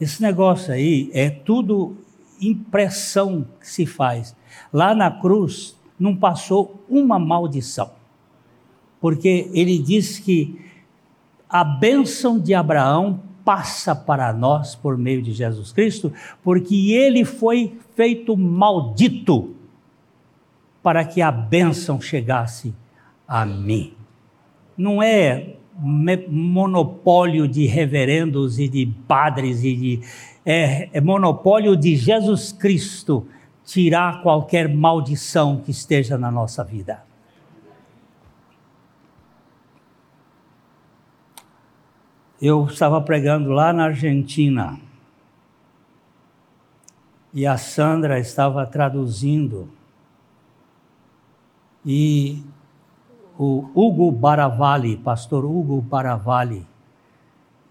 Esse 0.00 0.22
negócio 0.22 0.72
aí 0.72 1.10
é 1.12 1.28
tudo 1.28 1.98
impressão 2.40 3.46
que 3.60 3.68
se 3.68 3.84
faz. 3.84 4.34
Lá 4.72 4.94
na 4.94 5.10
cruz 5.10 5.78
não 6.00 6.16
passou 6.16 6.82
uma 6.88 7.18
maldição. 7.18 7.90
Porque 8.98 9.50
ele 9.52 9.78
diz 9.78 10.18
que 10.18 10.58
a 11.46 11.62
bênção 11.62 12.38
de 12.38 12.54
Abraão 12.54 13.20
passa 13.44 13.94
para 13.94 14.32
nós 14.32 14.74
por 14.74 14.96
meio 14.96 15.22
de 15.22 15.32
Jesus 15.32 15.72
Cristo, 15.72 16.12
porque 16.42 16.92
ele 16.92 17.24
foi 17.24 17.76
feito 17.94 18.36
maldito 18.36 19.54
para 20.82 21.04
que 21.04 21.20
a 21.20 21.30
bênção 21.30 22.00
chegasse 22.00 22.74
a 23.26 23.44
mim. 23.44 23.92
Não 24.76 25.02
é 25.02 25.54
monopólio 26.28 27.48
de 27.48 27.66
reverendos 27.66 28.58
e 28.58 28.68
de 28.68 28.86
padres 29.08 29.64
e 29.64 29.74
de 29.74 30.00
é, 30.46 30.88
é 30.92 31.00
monopólio 31.00 31.76
de 31.76 31.96
Jesus 31.96 32.52
Cristo 32.52 33.26
tirar 33.64 34.22
qualquer 34.22 34.68
maldição 34.68 35.56
que 35.56 35.70
esteja 35.70 36.18
na 36.18 36.30
nossa 36.30 36.62
vida. 36.62 37.02
Eu 42.46 42.66
estava 42.66 43.00
pregando 43.00 43.48
lá 43.52 43.72
na 43.72 43.84
Argentina 43.84 44.78
e 47.32 47.46
a 47.46 47.56
Sandra 47.56 48.18
estava 48.18 48.66
traduzindo 48.66 49.70
e 51.86 52.42
o 53.38 53.64
Hugo 53.74 54.12
Baravalli, 54.12 54.98
pastor 54.98 55.42
Hugo 55.46 55.80
Baravalli, 55.80 56.66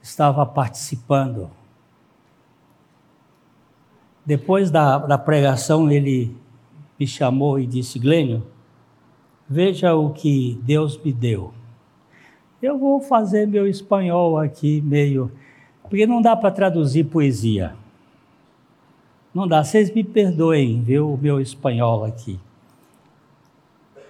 estava 0.01 0.43
participando. 0.43 1.51
Depois 4.25 4.71
da, 4.71 4.97
da 4.97 5.19
pregação, 5.19 5.91
ele 5.91 6.35
me 6.99 7.05
chamou 7.05 7.59
e 7.59 7.67
disse: 7.67 7.99
Glênio, 7.99 8.43
veja 9.47 9.93
o 9.93 10.11
que 10.11 10.59
Deus 10.63 10.97
me 10.97 11.13
deu. 11.13 11.53
Eu 12.63 12.79
vou 12.79 12.99
fazer 12.99 13.45
meu 13.45 13.67
espanhol 13.67 14.39
aqui 14.39 14.81
meio. 14.81 15.31
Porque 15.83 16.07
não 16.07 16.19
dá 16.19 16.35
para 16.35 16.49
traduzir 16.49 17.03
poesia. 17.03 17.75
Não 19.31 19.47
dá. 19.47 19.63
Vocês 19.63 19.93
me 19.93 20.03
perdoem, 20.03 20.81
viu, 20.81 21.13
o 21.13 21.17
meu 21.17 21.39
espanhol 21.39 22.03
aqui 22.03 22.39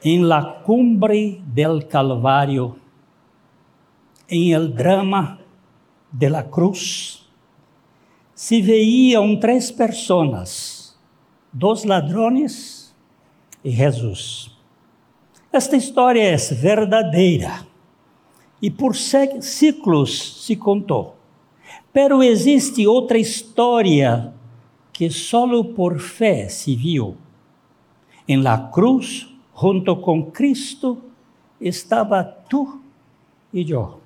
en 0.04 0.28
la 0.28 0.62
cumbre 0.64 1.42
del 1.54 1.88
Calvario, 1.88 2.78
en 4.28 4.54
el 4.54 4.76
drama 4.76 5.40
de 6.12 6.30
la 6.30 6.50
cruz, 6.50 7.26
se 8.34 8.62
veían 8.62 9.40
tres 9.40 9.72
personas, 9.72 11.00
dos 11.52 11.86
ladrones 11.86 12.94
e 13.64 13.72
Jesus. 13.72 14.52
Esta 15.52 15.78
história 15.78 16.24
é 16.24 16.36
verdadeira 16.36 17.66
e 18.64 18.72
por 18.72 18.96
ciclos 18.96 20.46
se 20.46 20.56
contou. 20.56 21.18
Pero 21.92 22.24
existe 22.24 22.88
outra 22.88 23.18
história 23.18 24.34
que 24.94 25.10
solo 25.10 25.66
por 25.66 26.00
fé 26.00 26.48
se 26.48 26.74
viu. 26.74 27.18
Em 28.26 28.42
la 28.42 28.70
cruz 28.72 29.28
junto 29.54 29.98
com 29.98 30.32
Cristo 30.32 30.98
estava 31.60 32.24
tu 32.24 32.82
e 33.54 33.70
eu, 33.70 34.00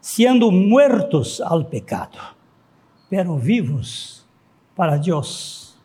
sendo 0.00 0.50
muertos 0.50 1.38
ao 1.42 1.64
pecado, 1.64 2.18
pero 3.10 3.36
vivos 3.36 4.26
para 4.74 4.96
Deus. 4.96 5.76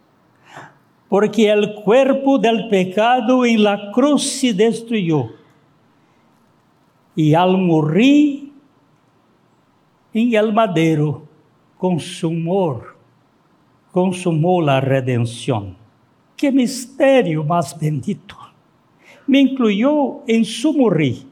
Porque 1.10 1.54
o 1.54 1.84
cuerpo 1.84 2.38
del 2.38 2.70
pecado 2.70 3.46
em 3.46 3.58
la 3.58 3.92
cruz 3.92 4.40
se 4.40 4.54
destruyó, 4.54 5.39
e 7.22 7.36
al 7.36 7.58
morir 7.58 8.50
em 10.14 10.36
el 10.36 10.54
madero, 10.54 11.28
consumou, 11.78 12.82
consumou 13.92 14.66
a 14.70 14.80
redenção. 14.80 15.76
Que 16.38 16.50
mistério 16.50 17.44
mais 17.44 17.74
bendito! 17.74 18.38
Me 19.28 19.42
incluyó 19.42 20.22
em 20.30 20.46
su 20.46 20.72
morir, 20.72 21.28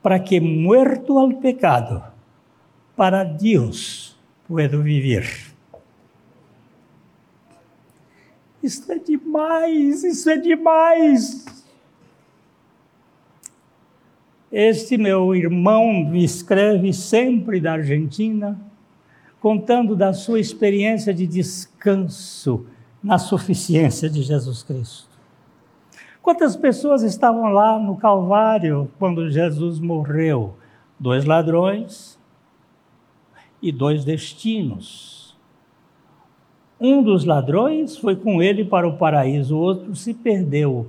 para 0.00 0.20
que, 0.20 0.38
muerto 0.38 1.18
ao 1.18 1.32
pecado, 1.32 2.04
para 2.94 3.24
Deus 3.24 4.16
puedo 4.46 4.84
viver. 4.84 5.52
Isso 8.62 8.92
é 8.92 9.00
demais, 9.00 10.04
isso 10.04 10.30
é 10.30 10.36
demais. 10.36 11.65
Este 14.50 14.96
meu 14.96 15.34
irmão 15.34 16.04
me 16.04 16.22
escreve 16.22 16.92
sempre 16.92 17.60
da 17.60 17.72
Argentina, 17.72 18.58
contando 19.40 19.96
da 19.96 20.12
sua 20.12 20.38
experiência 20.38 21.12
de 21.12 21.26
descanso 21.26 22.64
na 23.02 23.18
suficiência 23.18 24.08
de 24.08 24.22
Jesus 24.22 24.62
Cristo. 24.62 25.16
Quantas 26.22 26.56
pessoas 26.56 27.02
estavam 27.02 27.52
lá 27.52 27.78
no 27.78 27.96
Calvário 27.96 28.90
quando 28.98 29.30
Jesus 29.30 29.80
morreu? 29.80 30.54
Dois 30.98 31.24
ladrões 31.24 32.18
e 33.60 33.72
dois 33.72 34.04
destinos. 34.04 35.36
Um 36.80 37.02
dos 37.02 37.24
ladrões 37.24 37.96
foi 37.96 38.14
com 38.14 38.42
ele 38.42 38.64
para 38.64 38.86
o 38.86 38.96
paraíso, 38.96 39.56
o 39.56 39.60
outro 39.60 39.94
se 39.96 40.14
perdeu 40.14 40.88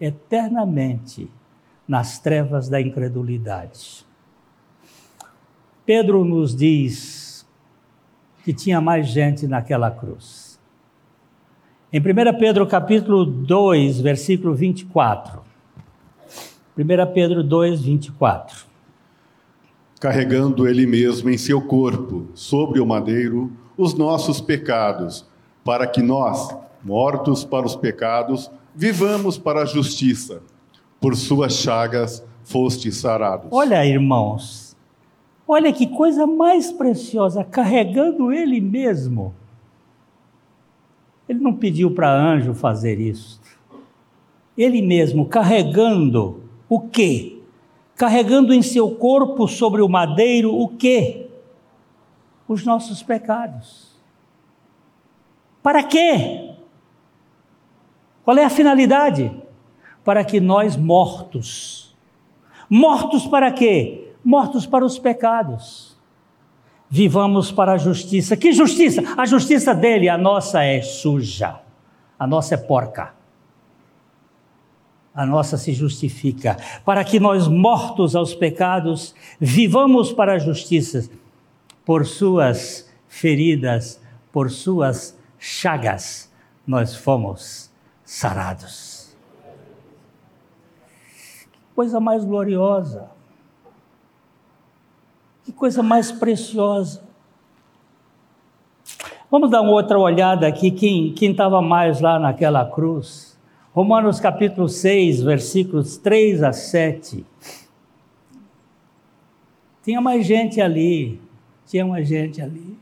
eternamente 0.00 1.28
nas 1.90 2.20
trevas 2.20 2.68
da 2.68 2.80
incredulidade. 2.80 4.06
Pedro 5.84 6.24
nos 6.24 6.54
diz 6.54 7.44
que 8.44 8.52
tinha 8.54 8.80
mais 8.80 9.08
gente 9.08 9.48
naquela 9.48 9.90
cruz. 9.90 10.56
Em 11.92 11.98
1 11.98 12.38
Pedro 12.38 12.64
capítulo 12.64 13.24
2, 13.24 14.00
versículo 14.02 14.54
24. 14.54 15.42
1 16.78 17.12
Pedro 17.12 17.42
2, 17.42 17.82
24. 17.82 18.66
Carregando 19.98 20.68
ele 20.68 20.86
mesmo 20.86 21.28
em 21.28 21.36
seu 21.36 21.60
corpo, 21.60 22.28
sobre 22.34 22.78
o 22.78 22.86
madeiro, 22.86 23.50
os 23.76 23.94
nossos 23.94 24.40
pecados, 24.40 25.28
para 25.64 25.88
que 25.88 26.00
nós, 26.00 26.56
mortos 26.84 27.44
para 27.44 27.66
os 27.66 27.74
pecados, 27.74 28.48
vivamos 28.76 29.36
para 29.36 29.62
a 29.62 29.66
justiça. 29.66 30.40
Por 31.00 31.16
suas 31.16 31.54
chagas 31.54 32.24
foste 32.44 32.92
sarados. 32.92 33.48
Olha, 33.50 33.84
irmãos, 33.86 34.76
olha 35.48 35.72
que 35.72 35.86
coisa 35.86 36.26
mais 36.26 36.70
preciosa, 36.70 37.42
carregando 37.42 38.32
ele 38.32 38.60
mesmo 38.60 39.34
ele 41.30 41.38
não 41.38 41.54
pediu 41.54 41.92
para 41.92 42.12
anjo 42.12 42.52
fazer 42.54 42.98
isso. 42.98 43.40
Ele 44.58 44.82
mesmo 44.82 45.26
carregando 45.26 46.42
o 46.68 46.80
quê? 46.80 47.40
Carregando 47.94 48.52
em 48.52 48.62
seu 48.62 48.96
corpo 48.96 49.46
sobre 49.46 49.80
o 49.80 49.88
madeiro 49.88 50.52
o 50.52 50.66
quê? 50.66 51.28
Os 52.48 52.66
nossos 52.66 53.00
pecados. 53.00 53.96
Para 55.62 55.84
quê? 55.84 56.50
Qual 58.24 58.36
é 58.36 58.44
a 58.44 58.50
finalidade? 58.50 59.30
Para 60.04 60.24
que 60.24 60.40
nós 60.40 60.76
mortos. 60.76 61.96
Mortos 62.68 63.26
para 63.26 63.50
quê? 63.52 64.12
Mortos 64.24 64.66
para 64.66 64.84
os 64.84 64.98
pecados 64.98 65.90
vivamos 66.90 67.52
para 67.52 67.74
a 67.74 67.78
justiça. 67.78 68.36
Que 68.36 68.52
justiça? 68.52 69.02
A 69.16 69.24
justiça 69.24 69.72
dele, 69.72 70.08
a 70.08 70.18
nossa 70.18 70.64
é 70.64 70.82
suja, 70.82 71.60
a 72.18 72.26
nossa 72.26 72.56
é 72.56 72.58
porca. 72.58 73.14
A 75.14 75.24
nossa 75.24 75.56
se 75.56 75.72
justifica, 75.72 76.56
para 76.84 77.04
que 77.04 77.18
nós, 77.18 77.46
mortos 77.48 78.14
aos 78.14 78.34
pecados, 78.34 79.14
vivamos 79.40 80.12
para 80.12 80.34
a 80.34 80.38
justiça. 80.38 81.10
Por 81.84 82.06
suas 82.06 82.88
feridas, 83.08 84.00
por 84.32 84.50
suas 84.50 85.18
chagas, 85.38 86.30
nós 86.66 86.94
fomos 86.94 87.70
sarados. 88.04 88.89
Coisa 91.80 91.98
mais 91.98 92.26
gloriosa. 92.26 93.08
Que 95.42 95.50
coisa 95.50 95.82
mais 95.82 96.12
preciosa. 96.12 97.02
Vamos 99.30 99.50
dar 99.50 99.62
uma 99.62 99.70
outra 99.70 99.98
olhada 99.98 100.46
aqui, 100.46 100.70
quem 100.70 101.14
estava 101.30 101.62
mais 101.62 102.02
lá 102.02 102.18
naquela 102.18 102.66
cruz. 102.66 103.34
Romanos 103.72 104.20
capítulo 104.20 104.68
6, 104.68 105.22
versículos 105.22 105.96
3 105.96 106.42
a 106.42 106.52
7. 106.52 107.24
Tinha 109.82 110.02
mais 110.02 110.26
gente 110.26 110.60
ali, 110.60 111.18
tinha 111.66 111.86
mais 111.86 112.06
gente 112.06 112.42
ali. 112.42 112.78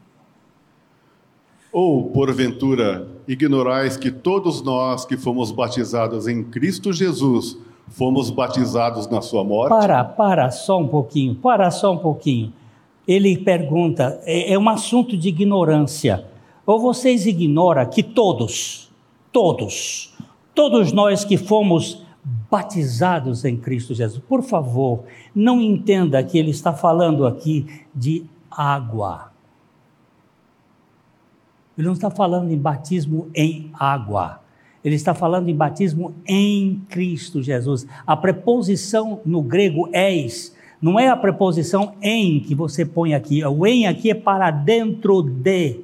Ou, 1.71 2.11
porventura, 2.11 3.09
ignorais 3.29 3.97
que 3.97 4.11
todos 4.11 4.61
nós 4.61 5.05
que 5.05 5.17
fomos 5.17 5.53
batizados 5.53 6.27
em 6.27 6.43
Cristo 6.43 6.93
Jesus, 6.93 7.68
fomos 7.91 8.30
batizados 8.30 9.09
na 9.09 9.20
sua 9.20 9.45
morte? 9.45 9.70
Para, 9.70 10.05
para 10.05 10.51
só 10.51 10.78
um 10.78 10.89
pouquinho, 10.89 11.34
para 11.34 11.70
só 11.70 11.93
um 11.93 11.99
pouquinho 11.99 12.53
ele 13.09 13.39
pergunta: 13.39 14.20
é, 14.24 14.53
é 14.53 14.59
um 14.59 14.68
assunto 14.68 15.16
de 15.16 15.30
ignorância. 15.30 16.26
Ou 16.66 16.78
vocês 16.78 17.24
ignoram 17.24 17.86
que 17.86 18.03
todos, 18.03 18.91
todos, 19.32 20.14
todos 20.55 20.93
nós 20.93 21.24
que 21.24 21.39
fomos 21.39 22.05
batizados 22.51 23.47
em 23.47 23.57
Cristo 23.57 23.95
Jesus. 23.95 24.22
Por 24.28 24.43
favor, 24.43 25.05
não 25.34 25.62
entenda 25.62 26.22
que 26.22 26.39
ele 26.39 26.51
está 26.51 26.74
falando 26.74 27.26
aqui 27.26 27.66
de 27.95 28.26
água. 28.51 29.32
Ele 31.78 31.86
não 31.86 31.95
está 31.95 32.11
falando 32.11 32.51
em 32.51 32.59
batismo 32.59 33.30
em 33.34 33.70
água. 33.72 34.41
Ele 34.89 34.97
está 34.97 35.12
falando 35.12 35.51
em 35.51 35.55
batismo 35.55 36.14
em 36.26 36.80
Cristo 36.89 37.43
Jesus. 37.43 37.86
A 38.07 38.16
preposição 38.16 39.20
no 39.24 39.43
grego 39.43 39.89
és 39.93 40.57
não 40.80 40.99
é 40.99 41.09
a 41.09 41.16
preposição 41.16 41.93
em 42.01 42.41
que 42.41 42.55
você 42.55 42.86
põe 42.86 43.12
aqui. 43.12 43.45
O 43.45 43.66
em 43.66 43.86
aqui 43.86 44.11
é 44.11 44.14
para 44.14 44.51
dentro 44.51 45.22
de. 45.22 45.80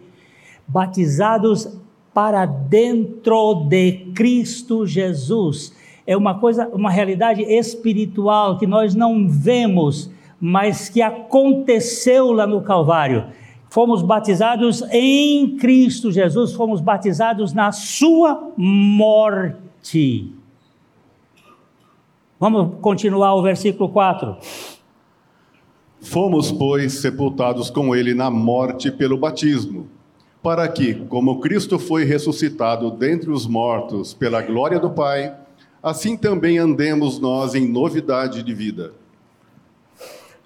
Batizados 0.66 1.76
para 2.14 2.46
dentro 2.46 3.66
de 3.68 4.06
Cristo 4.14 4.86
Jesus. 4.86 5.74
É 6.06 6.16
uma 6.16 6.38
coisa, 6.38 6.66
uma 6.68 6.90
realidade 6.90 7.42
espiritual 7.42 8.56
que 8.56 8.66
nós 8.66 8.94
não 8.94 9.28
vemos, 9.28 10.10
mas 10.40 10.88
que 10.88 11.02
aconteceu 11.02 12.32
lá 12.32 12.46
no 12.46 12.62
Calvário. 12.62 13.26
Fomos 13.74 14.02
batizados 14.02 14.82
em 14.92 15.56
Cristo 15.56 16.12
Jesus, 16.12 16.52
fomos 16.52 16.80
batizados 16.80 17.52
na 17.52 17.72
sua 17.72 18.52
morte. 18.56 20.32
Vamos 22.38 22.78
continuar 22.80 23.34
o 23.34 23.42
versículo 23.42 23.88
4. 23.88 24.36
Fomos, 26.00 26.52
pois, 26.52 26.92
sepultados 27.00 27.68
com 27.68 27.96
ele 27.96 28.14
na 28.14 28.30
morte 28.30 28.92
pelo 28.92 29.18
batismo, 29.18 29.88
para 30.40 30.68
que, 30.68 30.94
como 31.08 31.40
Cristo 31.40 31.76
foi 31.76 32.04
ressuscitado 32.04 32.92
dentre 32.92 33.32
os 33.32 33.44
mortos 33.44 34.14
pela 34.14 34.40
glória 34.40 34.78
do 34.78 34.90
Pai, 34.90 35.34
assim 35.82 36.16
também 36.16 36.58
andemos 36.58 37.18
nós 37.18 37.56
em 37.56 37.66
novidade 37.66 38.40
de 38.44 38.54
vida. 38.54 38.92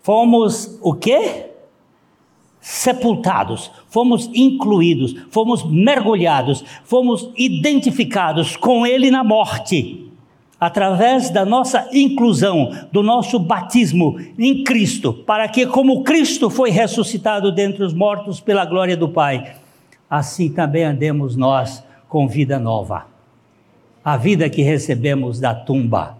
Fomos 0.01 0.79
o 0.81 0.95
quê? 0.95 1.48
Sepultados, 2.61 3.71
fomos 3.89 4.29
incluídos, 4.35 5.15
fomos 5.31 5.65
mergulhados, 5.65 6.65
fomos 6.85 7.31
identificados 7.37 8.57
com 8.57 8.87
ele 8.87 9.11
na 9.11 9.23
morte 9.23 10.09
através 10.61 11.31
da 11.31 11.45
nossa 11.45 11.89
inclusão, 11.93 12.73
do 12.91 13.03
nosso 13.03 13.39
batismo 13.39 14.19
em 14.39 14.65
Cristo, 14.65 15.13
para 15.13 15.47
que, 15.49 15.67
como 15.67 16.03
Cristo 16.03 16.51
foi 16.51 16.71
ressuscitado 16.71 17.53
dentre 17.53 17.85
os 17.85 17.95
mortos 17.95 18.41
pela 18.41 18.65
glória 18.65 18.97
do 18.97 19.09
Pai, 19.09 19.55
assim 20.11 20.51
também 20.51 20.85
andemos 20.85 21.37
nós 21.37 21.85
com 22.09 22.27
vida 22.27 22.59
nova. 22.59 23.07
A 24.05 24.17
vida 24.17 24.49
que 24.49 24.63
recebemos 24.63 25.39
da 25.39 25.55
tumba. 25.55 26.17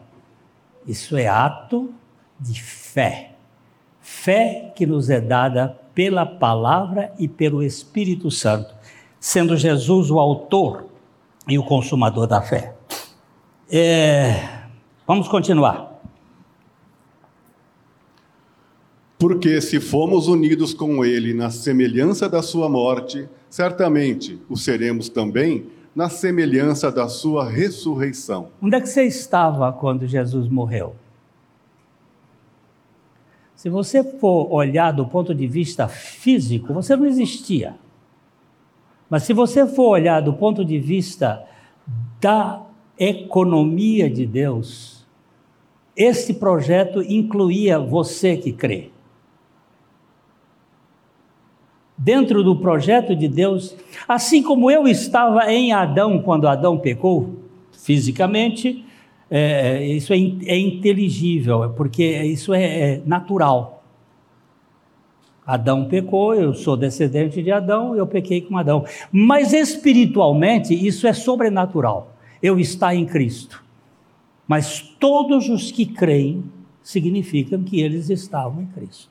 Isso 0.87 1.17
é 1.17 1.27
ato 1.27 1.91
de 2.39 2.63
fé. 2.63 3.33
Fé 4.01 4.73
que 4.75 4.87
nos 4.87 5.11
é 5.11 5.21
dada 5.21 5.77
pela 5.99 6.25
palavra 6.25 7.13
e 7.19 7.27
pelo 7.27 7.61
Espírito 7.61 8.31
Santo, 8.31 8.73
sendo 9.19 9.57
Jesus 9.57 10.13
o 10.13 10.21
autor 10.21 10.85
e 11.49 11.59
o 11.59 11.65
consumador 11.65 12.25
da 12.25 12.41
fé. 12.41 12.77
É, 13.69 14.61
vamos 15.05 15.27
continuar. 15.27 16.01
Porque 19.19 19.61
se 19.61 19.81
fomos 19.81 20.29
unidos 20.29 20.73
com 20.73 21.05
Ele 21.05 21.35
na 21.35 21.51
semelhança 21.51 22.29
da 22.29 22.43
Sua 22.43 22.69
morte, 22.69 23.29
certamente 23.51 24.41
o 24.49 24.57
seremos 24.57 25.09
também 25.09 25.67
na 25.97 26.09
semelhança 26.09 26.93
da 26.93 27.09
Sua 27.09 27.45
ressurreição. 27.45 28.51
Onde 28.63 28.77
é 28.77 28.81
que 28.81 28.89
você 28.89 29.03
estava 29.03 29.73
quando 29.73 30.07
Jesus 30.07 30.49
morreu? 30.49 30.95
Se 33.59 33.69
você 33.69 34.05
for 34.05 34.53
olhar 34.53 34.93
do 34.93 35.05
ponto 35.05 35.35
de 35.35 35.45
vista 35.45 35.89
físico, 35.89 36.73
você 36.73 36.95
não 36.95 37.05
existia. 37.05 37.75
Mas 39.11 39.25
se 39.25 39.33
você 39.33 39.67
for 39.67 39.89
olhar 39.89 40.21
do 40.21 40.33
ponto 40.33 40.65
de 40.65 40.79
vista 40.79 41.45
da 42.21 42.63
economia 42.97 44.09
de 44.09 44.25
Deus, 44.25 45.05
esse 45.97 46.35
projeto 46.35 47.03
incluía 47.03 47.81
você 47.81 48.37
que 48.37 48.53
crê. 48.53 48.91
Dentro 51.97 52.45
do 52.45 52.55
projeto 52.55 53.17
de 53.17 53.27
Deus, 53.27 53.75
assim 54.07 54.41
como 54.41 54.71
eu 54.71 54.87
estava 54.87 55.53
em 55.53 55.73
Adão 55.73 56.23
quando 56.23 56.47
Adão 56.47 56.79
pecou, 56.79 57.35
fisicamente, 57.73 58.85
é, 59.31 59.85
isso 59.87 60.13
é, 60.13 60.17
é, 60.17 60.59
inteligível, 60.59 61.71
porque 61.77 62.05
isso 62.23 62.55
é, 62.55 62.65
é 62.65 63.03
natural. 63.05 63.85
Adão 65.47 65.87
pecou, 65.87 66.35
eu 66.35 66.53
sou 66.53 66.77
descendente 66.77 67.43
de 67.43 67.51
Adão, 67.51 67.97
eu 67.97 68.07
pequei 68.07 68.41
com 68.41 68.59
Adão. 68.59 68.85
Mas 69.11 69.53
espiritualmente, 69.53 70.75
isso 70.75 71.07
é 71.07 71.13
sobrenatural 71.13 72.15
eu 72.43 72.59
estar 72.59 72.95
em 72.95 73.07
Cristo. 73.07 73.65
Mas 74.47 74.81
todos 74.99 75.49
os 75.49 75.71
que 75.71 75.87
creem 75.87 76.45
significam 76.83 77.63
que 77.63 77.81
eles 77.81 78.09
estavam 78.09 78.63
em 78.63 78.67
Cristo. 78.67 79.11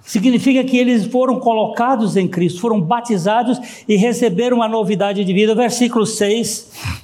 Significa 0.00 0.64
que 0.64 0.76
eles 0.76 1.04
foram 1.06 1.38
colocados 1.38 2.16
em 2.16 2.26
Cristo, 2.26 2.60
foram 2.60 2.80
batizados 2.80 3.84
e 3.86 3.96
receberam 3.96 4.56
uma 4.56 4.68
novidade 4.68 5.24
de 5.24 5.32
vida. 5.32 5.54
Versículo 5.54 6.06
6. 6.06 7.03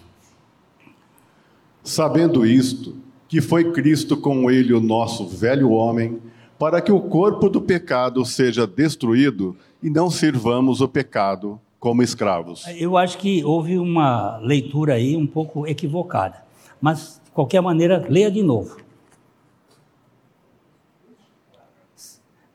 Sabendo 1.91 2.47
isto, 2.47 2.95
que 3.26 3.41
foi 3.41 3.72
Cristo 3.72 4.16
com 4.16 4.49
ele 4.49 4.72
o 4.72 4.80
nosso 4.80 5.26
velho 5.26 5.70
homem, 5.72 6.20
para 6.57 6.80
que 6.80 6.93
o 6.93 7.01
corpo 7.01 7.49
do 7.49 7.61
pecado 7.61 8.24
seja 8.24 8.64
destruído 8.64 9.57
e 9.82 9.91
não 9.91 10.09
sirvamos 10.09 10.80
o 10.80 10.86
pecado 10.86 11.61
como 11.80 12.01
escravos. 12.01 12.64
Eu 12.78 12.97
acho 12.97 13.18
que 13.18 13.45
houve 13.45 13.76
uma 13.76 14.38
leitura 14.38 14.95
aí 14.95 15.16
um 15.16 15.26
pouco 15.26 15.66
equivocada. 15.66 16.45
Mas, 16.80 17.20
de 17.24 17.32
qualquer 17.32 17.61
maneira, 17.61 18.07
leia 18.09 18.30
de 18.30 18.45
novo. 18.45 18.76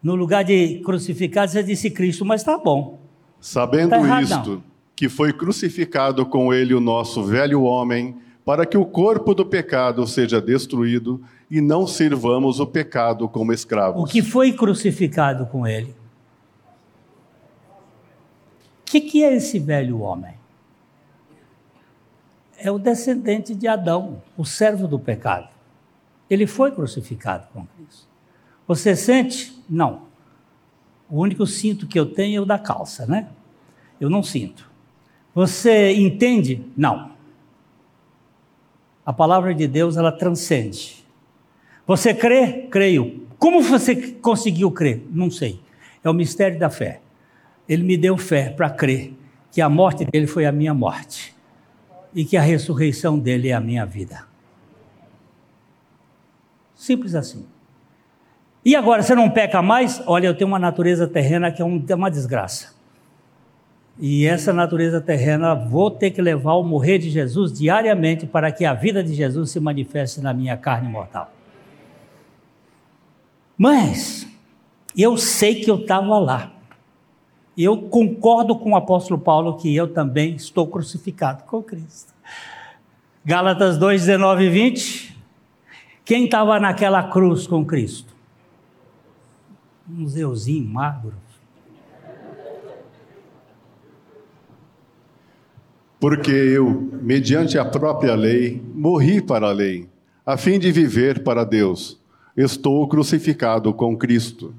No 0.01 0.15
lugar 0.15 0.45
de 0.45 0.79
crucificado, 0.79 1.51
você 1.51 1.61
disse 1.61 1.91
Cristo, 1.91 2.23
mas 2.23 2.39
está 2.39 2.57
bom. 2.57 2.99
Sabendo 3.41 3.89
tá 3.89 3.97
errado, 3.97 4.23
isto, 4.23 4.49
não. 4.49 4.63
que 4.95 5.09
foi 5.09 5.33
crucificado 5.33 6.25
com 6.25 6.53
ele 6.53 6.73
o 6.73 6.79
nosso 6.79 7.21
velho 7.21 7.63
homem, 7.63 8.15
para 8.45 8.63
que 8.63 8.77
o 8.77 8.85
corpo 8.85 9.33
do 9.33 9.43
pecado 9.43 10.05
seja 10.05 10.39
destruído 10.39 11.19
e 11.49 11.59
não 11.59 11.87
sirvamos 11.87 12.59
o 12.59 12.67
pecado 12.67 13.27
como 13.27 13.51
escravos. 13.51 14.03
O 14.03 14.05
que 14.05 14.21
foi 14.21 14.53
crucificado 14.53 15.47
com 15.47 15.65
ele? 15.65 15.95
O 18.81 18.85
que, 18.85 19.01
que 19.01 19.23
é 19.23 19.33
esse 19.33 19.57
velho 19.57 19.99
homem? 19.99 20.35
É 22.57 22.71
o 22.71 22.77
descendente 22.77 23.55
de 23.55 23.67
Adão, 23.67 24.21
o 24.37 24.45
servo 24.45 24.87
do 24.87 24.99
pecado. 24.99 25.49
Ele 26.29 26.45
foi 26.45 26.71
crucificado 26.71 27.47
com 27.51 27.65
Cristo. 27.65 28.07
Você 28.67 28.95
sente? 28.95 29.59
Não. 29.67 30.03
O 31.09 31.19
único 31.19 31.47
cinto 31.47 31.87
que 31.87 31.99
eu 31.99 32.05
tenho 32.05 32.37
é 32.37 32.41
o 32.41 32.45
da 32.45 32.59
calça, 32.59 33.05
né? 33.07 33.27
Eu 33.99 34.09
não 34.09 34.21
sinto. 34.21 34.69
Você 35.33 35.93
entende? 35.93 36.63
Não. 36.77 37.14
A 39.05 39.13
palavra 39.13 39.53
de 39.53 39.67
Deus, 39.67 39.97
ela 39.97 40.11
transcende. 40.11 41.05
Você 41.85 42.13
crê? 42.13 42.67
Creio. 42.71 43.27
Como 43.37 43.61
você 43.61 43.95
conseguiu 44.13 44.71
crer? 44.71 45.05
Não 45.11 45.29
sei. 45.29 45.59
É 46.03 46.09
o 46.09 46.13
mistério 46.13 46.57
da 46.57 46.69
fé. 46.69 47.01
Ele 47.69 47.83
me 47.83 47.97
deu 47.97 48.17
fé 48.17 48.49
para 48.49 48.69
crer 48.69 49.13
que 49.51 49.61
a 49.61 49.69
morte 49.69 50.03
dele 50.05 50.27
foi 50.27 50.45
a 50.45 50.51
minha 50.51 50.73
morte 50.73 51.33
e 52.13 52.25
que 52.25 52.35
a 52.35 52.41
ressurreição 52.41 53.17
dele 53.17 53.49
é 53.49 53.53
a 53.53 53.59
minha 53.59 53.85
vida. 53.85 54.25
Simples 56.75 57.15
assim. 57.15 57.45
E 58.63 58.75
agora, 58.75 59.01
você 59.01 59.15
não 59.15 59.29
peca 59.29 59.61
mais? 59.61 60.01
Olha, 60.05 60.27
eu 60.27 60.35
tenho 60.35 60.47
uma 60.47 60.59
natureza 60.59 61.07
terrena 61.07 61.51
que 61.51 61.61
é, 61.61 61.65
é 61.65 61.95
uma 61.95 62.09
desgraça. 62.09 62.74
E 63.97 64.25
essa 64.25 64.51
natureza 64.51 64.99
terrena 64.99 65.55
vou 65.55 65.89
ter 65.89 66.11
que 66.11 66.21
levar 66.21 66.51
ao 66.51 66.63
morrer 66.63 66.97
de 66.97 67.09
Jesus 67.09 67.53
diariamente 67.53 68.25
para 68.25 68.51
que 68.51 68.65
a 68.65 68.73
vida 68.73 69.03
de 69.03 69.13
Jesus 69.13 69.51
se 69.51 69.59
manifeste 69.59 70.19
na 70.19 70.33
minha 70.33 70.57
carne 70.57 70.89
mortal. 70.89 71.31
Mas 73.57 74.27
eu 74.97 75.17
sei 75.17 75.55
que 75.55 75.71
eu 75.71 75.79
estava 75.79 76.19
lá. 76.19 76.51
Eu 77.57 77.83
concordo 77.83 78.57
com 78.57 78.71
o 78.71 78.75
apóstolo 78.75 79.19
Paulo 79.19 79.55
que 79.55 79.73
eu 79.73 79.87
também 79.87 80.35
estou 80.35 80.67
crucificado 80.67 81.43
com 81.45 81.63
Cristo. 81.63 82.13
Gálatas 83.23 83.77
2, 83.77 84.01
19 84.01 84.43
e 84.43 84.49
20. 84.49 85.17
Quem 86.03 86.25
estava 86.25 86.59
naquela 86.59 87.01
cruz 87.03 87.47
com 87.47 87.65
Cristo? 87.65 88.13
Um 89.89 90.05
zeuzinho 90.05 90.67
magro. 90.67 91.13
Porque 96.07 96.29
eu, 96.29 96.87
mediante 97.01 97.57
a 97.57 97.65
própria 97.65 98.13
lei, 98.13 98.61
morri 98.75 99.19
para 99.19 99.47
a 99.47 99.51
lei, 99.51 99.89
a 100.23 100.37
fim 100.37 100.59
de 100.59 100.71
viver 100.71 101.23
para 101.23 101.43
Deus. 101.43 101.99
Estou 102.37 102.87
crucificado 102.87 103.73
com 103.73 103.97
Cristo. 103.97 104.53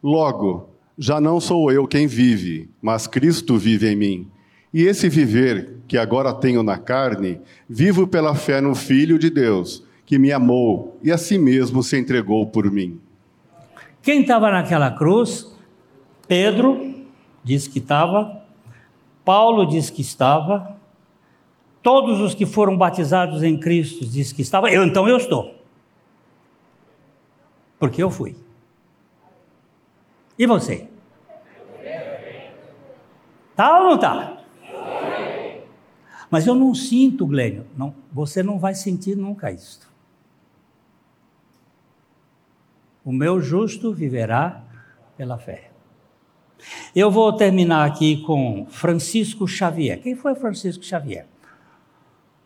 Logo, 0.00 0.68
já 0.96 1.20
não 1.20 1.40
sou 1.40 1.72
eu 1.72 1.84
quem 1.84 2.06
vive, 2.06 2.70
mas 2.80 3.08
Cristo 3.08 3.58
vive 3.58 3.88
em 3.88 3.96
mim. 3.96 4.28
E 4.72 4.84
esse 4.84 5.08
viver 5.08 5.78
que 5.88 5.98
agora 5.98 6.32
tenho 6.32 6.62
na 6.62 6.78
carne, 6.78 7.40
vivo 7.68 8.06
pela 8.06 8.32
fé 8.36 8.60
no 8.60 8.76
Filho 8.76 9.18
de 9.18 9.28
Deus, 9.28 9.82
que 10.04 10.16
me 10.16 10.30
amou 10.30 10.96
e 11.02 11.10
a 11.10 11.18
si 11.18 11.38
mesmo 11.38 11.82
se 11.82 11.98
entregou 11.98 12.46
por 12.46 12.70
mim. 12.70 13.00
Quem 14.00 14.20
estava 14.20 14.48
naquela 14.52 14.92
cruz? 14.92 15.52
Pedro 16.28 16.94
disse 17.42 17.68
que 17.68 17.80
estava, 17.80 18.45
Paulo 19.26 19.66
disse 19.66 19.90
que 19.90 20.02
estava, 20.02 20.78
todos 21.82 22.20
os 22.20 22.32
que 22.32 22.46
foram 22.46 22.78
batizados 22.78 23.42
em 23.42 23.58
Cristo 23.58 24.06
disse 24.06 24.32
que 24.32 24.40
estava, 24.40 24.70
eu 24.70 24.84
então 24.84 25.08
eu 25.08 25.16
estou. 25.16 25.52
Porque 27.76 28.00
eu 28.00 28.08
fui. 28.08 28.36
E 30.38 30.46
você? 30.46 30.88
Tá 33.56 33.80
ou 33.80 33.90
não 33.90 33.98
tá? 33.98 34.44
Mas 36.30 36.46
eu 36.46 36.54
não 36.54 36.72
sinto, 36.72 37.26
Glênio. 37.26 37.66
Não, 37.76 37.92
você 38.12 38.44
não 38.44 38.60
vai 38.60 38.76
sentir 38.76 39.16
nunca 39.16 39.50
isto. 39.50 39.90
O 43.04 43.10
meu 43.10 43.40
justo 43.40 43.92
viverá 43.92 44.62
pela 45.16 45.36
fé. 45.36 45.72
Eu 46.94 47.10
vou 47.10 47.32
terminar 47.32 47.86
aqui 47.86 48.22
com 48.22 48.66
Francisco 48.68 49.46
Xavier. 49.46 50.00
Quem 50.00 50.14
foi 50.14 50.34
Francisco 50.34 50.84
Xavier? 50.84 51.26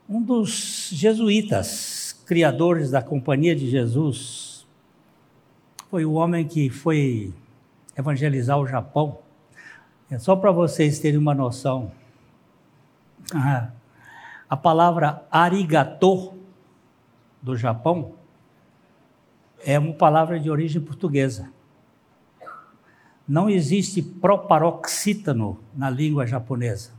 Um 0.09 0.21
dos 0.21 0.91
jesuítas, 0.93 2.21
criadores 2.27 2.91
da 2.91 3.03
Companhia 3.03 3.55
de 3.55 3.71
Jesus. 3.71 4.67
Foi 5.89 6.05
o 6.05 6.13
homem 6.13 6.47
que 6.47 6.69
foi 6.69 7.33
evangelizar 7.97 8.59
o 8.59 8.67
Japão. 8.67 9.19
É 10.11 10.19
só 10.19 10.35
para 10.35 10.51
vocês 10.51 10.99
terem 10.99 11.19
uma 11.19 11.35
noção. 11.35 11.93
Ah, 13.33 13.71
a 14.49 14.57
palavra 14.57 15.25
arigato 15.31 16.35
do 17.41 17.57
Japão 17.57 18.15
é 19.65 19.79
uma 19.79 19.93
palavra 19.93 20.41
de 20.41 20.51
origem 20.51 20.83
portuguesa. 20.83 21.53
Não 23.31 23.49
existe 23.49 24.03
proparoxítano 24.03 25.57
na 25.77 25.89
língua 25.89 26.27
japonesa. 26.27 26.91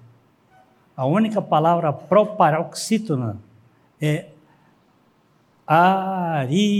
A 0.96 1.06
única 1.06 1.42
palavra 1.42 1.92
proparoxítona 1.92 3.38
é 4.00 4.30
arigato. 5.68 6.80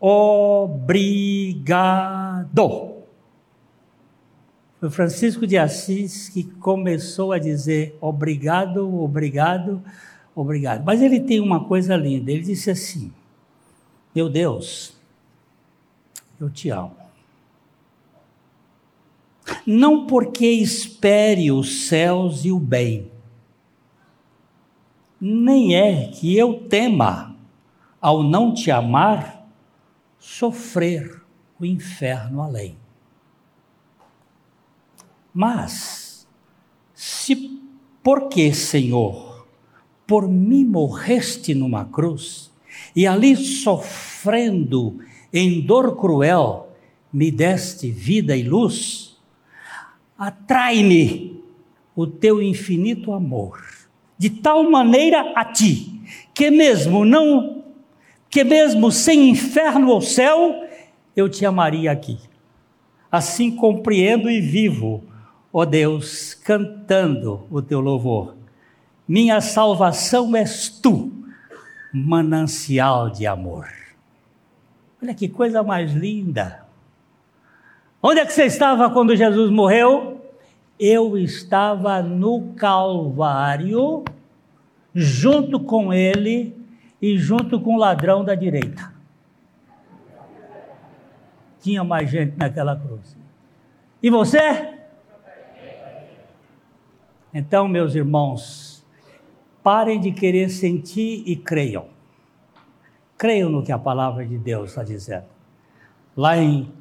Obrigado. 0.00 1.36
Foi 4.80 4.90
Francisco 4.90 5.46
de 5.46 5.56
Assis 5.56 6.28
que 6.30 6.42
começou 6.42 7.30
a 7.32 7.38
dizer 7.38 7.96
obrigado, 8.00 8.92
obrigado, 9.00 9.80
obrigado. 10.34 10.82
Mas 10.84 11.00
ele 11.00 11.20
tem 11.20 11.38
uma 11.38 11.64
coisa 11.64 11.94
linda. 11.94 12.32
Ele 12.32 12.42
disse 12.42 12.72
assim: 12.72 13.12
Meu 14.12 14.28
Deus, 14.28 14.95
eu 16.40 16.50
te 16.50 16.70
amo. 16.70 16.96
Não 19.66 20.06
porque 20.06 20.46
espere 20.46 21.50
os 21.52 21.86
céus 21.86 22.44
e 22.44 22.52
o 22.52 22.58
bem, 22.58 23.10
nem 25.20 25.74
é 25.76 26.08
que 26.08 26.36
eu 26.36 26.68
tema, 26.68 27.34
ao 28.00 28.22
não 28.22 28.52
te 28.52 28.70
amar, 28.70 29.46
sofrer 30.18 31.22
o 31.58 31.64
inferno 31.64 32.42
além. 32.42 32.76
Mas, 35.32 36.26
se 36.94 37.60
porque, 38.02 38.52
Senhor, 38.52 39.46
por 40.06 40.28
mim 40.28 40.64
morreste 40.64 41.54
numa 41.54 41.84
cruz, 41.84 42.50
e 42.94 43.06
ali 43.06 43.36
sofrendo 43.36 44.98
em 45.38 45.60
dor 45.60 45.96
cruel, 45.96 46.72
me 47.12 47.30
deste 47.30 47.90
vida 47.90 48.36
e 48.36 48.42
luz, 48.42 49.16
atrai-me 50.18 51.42
o 51.94 52.06
teu 52.06 52.42
infinito 52.42 53.12
amor, 53.12 53.62
de 54.18 54.30
tal 54.30 54.70
maneira 54.70 55.32
a 55.34 55.44
ti, 55.44 56.00
que 56.34 56.50
mesmo 56.50 57.04
não 57.04 57.64
que 58.28 58.44
mesmo 58.44 58.90
sem 58.90 59.30
inferno 59.30 59.88
ou 59.88 60.00
céu, 60.00 60.62
eu 61.14 61.28
te 61.28 61.46
amaria 61.46 61.90
aqui. 61.90 62.18
Assim 63.10 63.50
compreendo 63.50 64.28
e 64.28 64.40
vivo 64.40 65.02
ó 65.58 65.64
Deus, 65.64 66.34
cantando 66.34 67.46
o 67.50 67.62
teu 67.62 67.80
louvor. 67.80 68.36
Minha 69.08 69.40
salvação 69.40 70.36
és 70.36 70.68
tu, 70.68 71.10
manancial 71.94 73.08
de 73.08 73.26
amor. 73.26 73.66
Olha 75.06 75.14
que 75.14 75.28
coisa 75.28 75.62
mais 75.62 75.92
linda. 75.92 76.66
Onde 78.02 78.18
é 78.18 78.26
que 78.26 78.32
você 78.32 78.46
estava 78.46 78.90
quando 78.90 79.14
Jesus 79.14 79.52
morreu? 79.52 80.20
Eu 80.80 81.16
estava 81.16 82.02
no 82.02 82.54
Calvário, 82.54 84.02
junto 84.92 85.60
com 85.60 85.92
ele 85.92 86.60
e 87.00 87.16
junto 87.16 87.60
com 87.60 87.76
o 87.76 87.78
ladrão 87.78 88.24
da 88.24 88.34
direita. 88.34 88.92
Tinha 91.60 91.84
mais 91.84 92.10
gente 92.10 92.36
naquela 92.36 92.74
cruz. 92.74 93.16
E 94.02 94.10
você? 94.10 94.74
Então, 97.32 97.68
meus 97.68 97.94
irmãos, 97.94 98.84
parem 99.62 100.00
de 100.00 100.10
querer 100.10 100.48
sentir 100.48 101.22
e 101.24 101.36
creiam. 101.36 101.95
Creiam 103.16 103.50
no 103.50 103.62
que 103.62 103.72
a 103.72 103.78
palavra 103.78 104.26
de 104.26 104.36
Deus 104.36 104.70
está 104.70 104.82
dizendo. 104.82 105.26
Lá 106.16 106.36
em, 106.36 106.72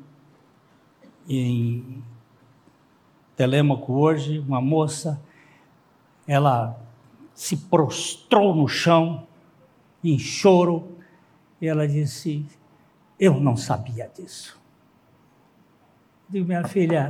em 1.28 2.04
Telêmaco 3.36 3.94
hoje, 3.94 4.40
uma 4.40 4.62
moça, 4.62 5.22
ela 6.28 6.80
se 7.34 7.58
prostrou 7.58 8.56
no 8.56 8.68
chão, 8.68 9.28
em 10.04 10.18
choro, 10.20 10.98
e 11.62 11.68
ela 11.68 11.88
disse: 11.88 12.46
Eu 13.20 13.40
não 13.40 13.56
sabia 13.56 14.10
disso. 14.14 14.60
Digo, 16.30 16.48
minha 16.48 16.68
filha, 16.68 17.10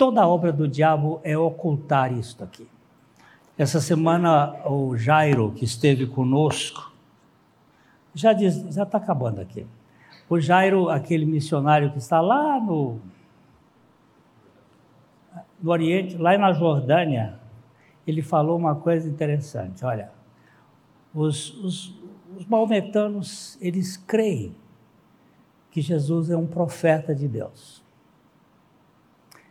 Toda 0.00 0.26
obra 0.26 0.50
do 0.50 0.66
diabo 0.66 1.20
é 1.22 1.36
ocultar 1.36 2.10
isto 2.10 2.42
aqui. 2.42 2.66
Essa 3.58 3.82
semana, 3.82 4.66
o 4.66 4.96
Jairo, 4.96 5.52
que 5.54 5.62
esteve 5.62 6.06
conosco, 6.06 6.89
já 8.14 8.32
está 8.32 8.98
acabando 8.98 9.40
aqui. 9.40 9.66
O 10.28 10.38
Jairo, 10.40 10.88
aquele 10.88 11.24
missionário 11.24 11.90
que 11.90 11.98
está 11.98 12.20
lá 12.20 12.60
no, 12.60 13.00
no 15.60 15.70
Oriente, 15.70 16.16
lá 16.16 16.36
na 16.38 16.52
Jordânia, 16.52 17.38
ele 18.06 18.22
falou 18.22 18.56
uma 18.56 18.76
coisa 18.76 19.08
interessante. 19.08 19.84
Olha, 19.84 20.10
os, 21.14 21.54
os, 21.58 22.00
os 22.36 22.46
maometanos, 22.46 23.58
eles 23.60 23.96
creem 23.96 24.54
que 25.70 25.80
Jesus 25.80 26.30
é 26.30 26.36
um 26.36 26.46
profeta 26.46 27.14
de 27.14 27.28
Deus 27.28 27.80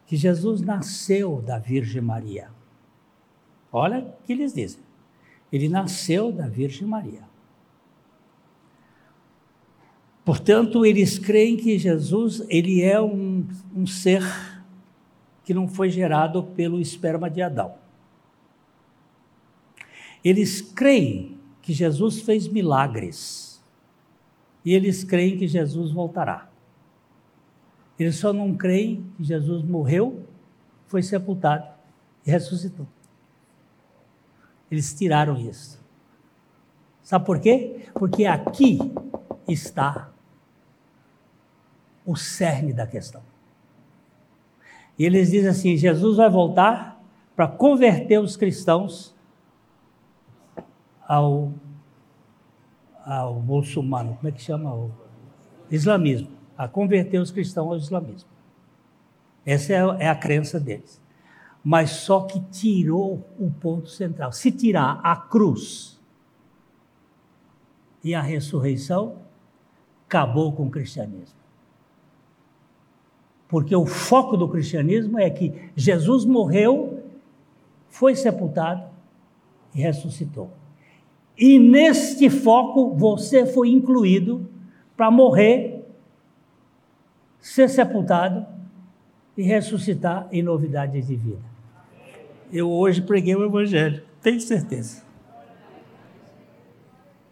que 0.09 0.17
Jesus 0.17 0.59
nasceu 0.61 1.39
da 1.39 1.59
Virgem 1.59 2.01
Maria. 2.01 2.49
Olha 3.71 3.99
o 3.99 4.25
que 4.25 4.33
eles 4.33 4.55
dizem. 4.55 4.81
Ele 5.53 5.69
nasceu 5.69 6.31
da 6.31 6.47
Virgem 6.47 6.87
Maria. 6.87 7.28
Portanto, 10.29 10.85
eles 10.85 11.17
creem 11.17 11.57
que 11.57 11.75
Jesus 11.79 12.45
ele 12.49 12.83
é 12.83 13.01
um, 13.01 13.47
um 13.75 13.87
ser 13.87 14.21
que 15.43 15.55
não 15.55 15.67
foi 15.67 15.89
gerado 15.89 16.43
pelo 16.43 16.79
esperma 16.79 17.27
de 17.31 17.41
Adão. 17.41 17.73
Eles 20.23 20.61
creem 20.61 21.35
que 21.63 21.73
Jesus 21.73 22.21
fez 22.21 22.47
milagres. 22.47 23.59
E 24.63 24.75
eles 24.75 25.03
creem 25.03 25.35
que 25.35 25.47
Jesus 25.47 25.91
voltará. 25.91 26.47
Eles 27.97 28.17
só 28.17 28.31
não 28.31 28.55
creem 28.55 29.03
que 29.17 29.23
Jesus 29.23 29.63
morreu, 29.63 30.27
foi 30.85 31.01
sepultado 31.01 31.67
e 32.23 32.29
ressuscitou. 32.29 32.85
Eles 34.69 34.93
tiraram 34.93 35.39
isso. 35.39 35.83
Sabe 37.01 37.25
por 37.25 37.39
quê? 37.39 37.87
Porque 37.95 38.25
aqui 38.25 38.77
está 39.47 40.13
o 42.09 42.15
cerne 42.15 42.73
da 42.73 42.87
questão. 42.87 43.21
E 44.97 45.05
eles 45.05 45.29
dizem 45.29 45.49
assim: 45.49 45.77
Jesus 45.77 46.17
vai 46.17 46.29
voltar 46.29 46.99
para 47.35 47.47
converter 47.47 48.19
os 48.19 48.35
cristãos 48.35 49.15
ao, 51.07 51.53
ao 53.05 53.35
muçulmano, 53.35 54.15
como 54.15 54.27
é 54.27 54.31
que 54.31 54.41
chama? 54.41 54.73
O 54.73 54.91
islamismo. 55.69 56.29
A 56.57 56.67
converter 56.67 57.19
os 57.19 57.31
cristãos 57.31 57.71
ao 57.71 57.77
islamismo. 57.77 58.29
Essa 59.45 59.73
é, 59.73 60.05
é 60.05 60.09
a 60.09 60.15
crença 60.15 60.59
deles. 60.59 61.01
Mas 61.63 61.91
só 61.91 62.21
que 62.21 62.39
tirou 62.51 63.25
o 63.39 63.51
ponto 63.51 63.87
central. 63.87 64.31
Se 64.31 64.51
tirar 64.51 64.99
a 65.03 65.15
cruz 65.15 65.99
e 68.03 68.15
a 68.15 68.21
ressurreição, 68.21 69.19
acabou 70.05 70.51
com 70.51 70.65
o 70.65 70.71
cristianismo. 70.71 71.38
Porque 73.49 73.75
o 73.75 73.85
foco 73.85 74.37
do 74.37 74.47
cristianismo 74.47 75.19
é 75.19 75.27
que 75.29 75.51
Jesus 75.75 76.23
morreu, 76.23 77.03
foi 77.89 78.15
sepultado 78.15 78.83
e 79.73 79.81
ressuscitou. 79.81 80.51
E 81.35 81.57
neste 81.57 82.29
foco 82.29 82.95
você 82.95 83.47
foi 83.47 83.69
incluído 83.69 84.47
para 84.95 85.09
morrer, 85.09 85.83
ser 87.39 87.67
sepultado 87.69 88.45
e 89.35 89.41
ressuscitar 89.41 90.27
em 90.31 90.43
novidade 90.43 91.01
de 91.01 91.15
vida. 91.15 91.41
Eu 92.51 92.69
hoje 92.69 93.01
preguei 93.01 93.35
o 93.35 93.45
Evangelho, 93.45 94.03
tenho 94.21 94.39
certeza. 94.39 95.01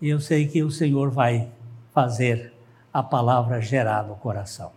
E 0.01 0.09
eu 0.09 0.20
sei 0.20 0.47
que 0.47 0.63
o 0.63 0.72
Senhor 0.72 1.11
vai 1.11 1.49
fazer 1.91 2.53
a 2.93 3.03
palavra 3.03 3.59
gerar 3.59 4.07
no 4.07 4.15
coração. 4.15 4.76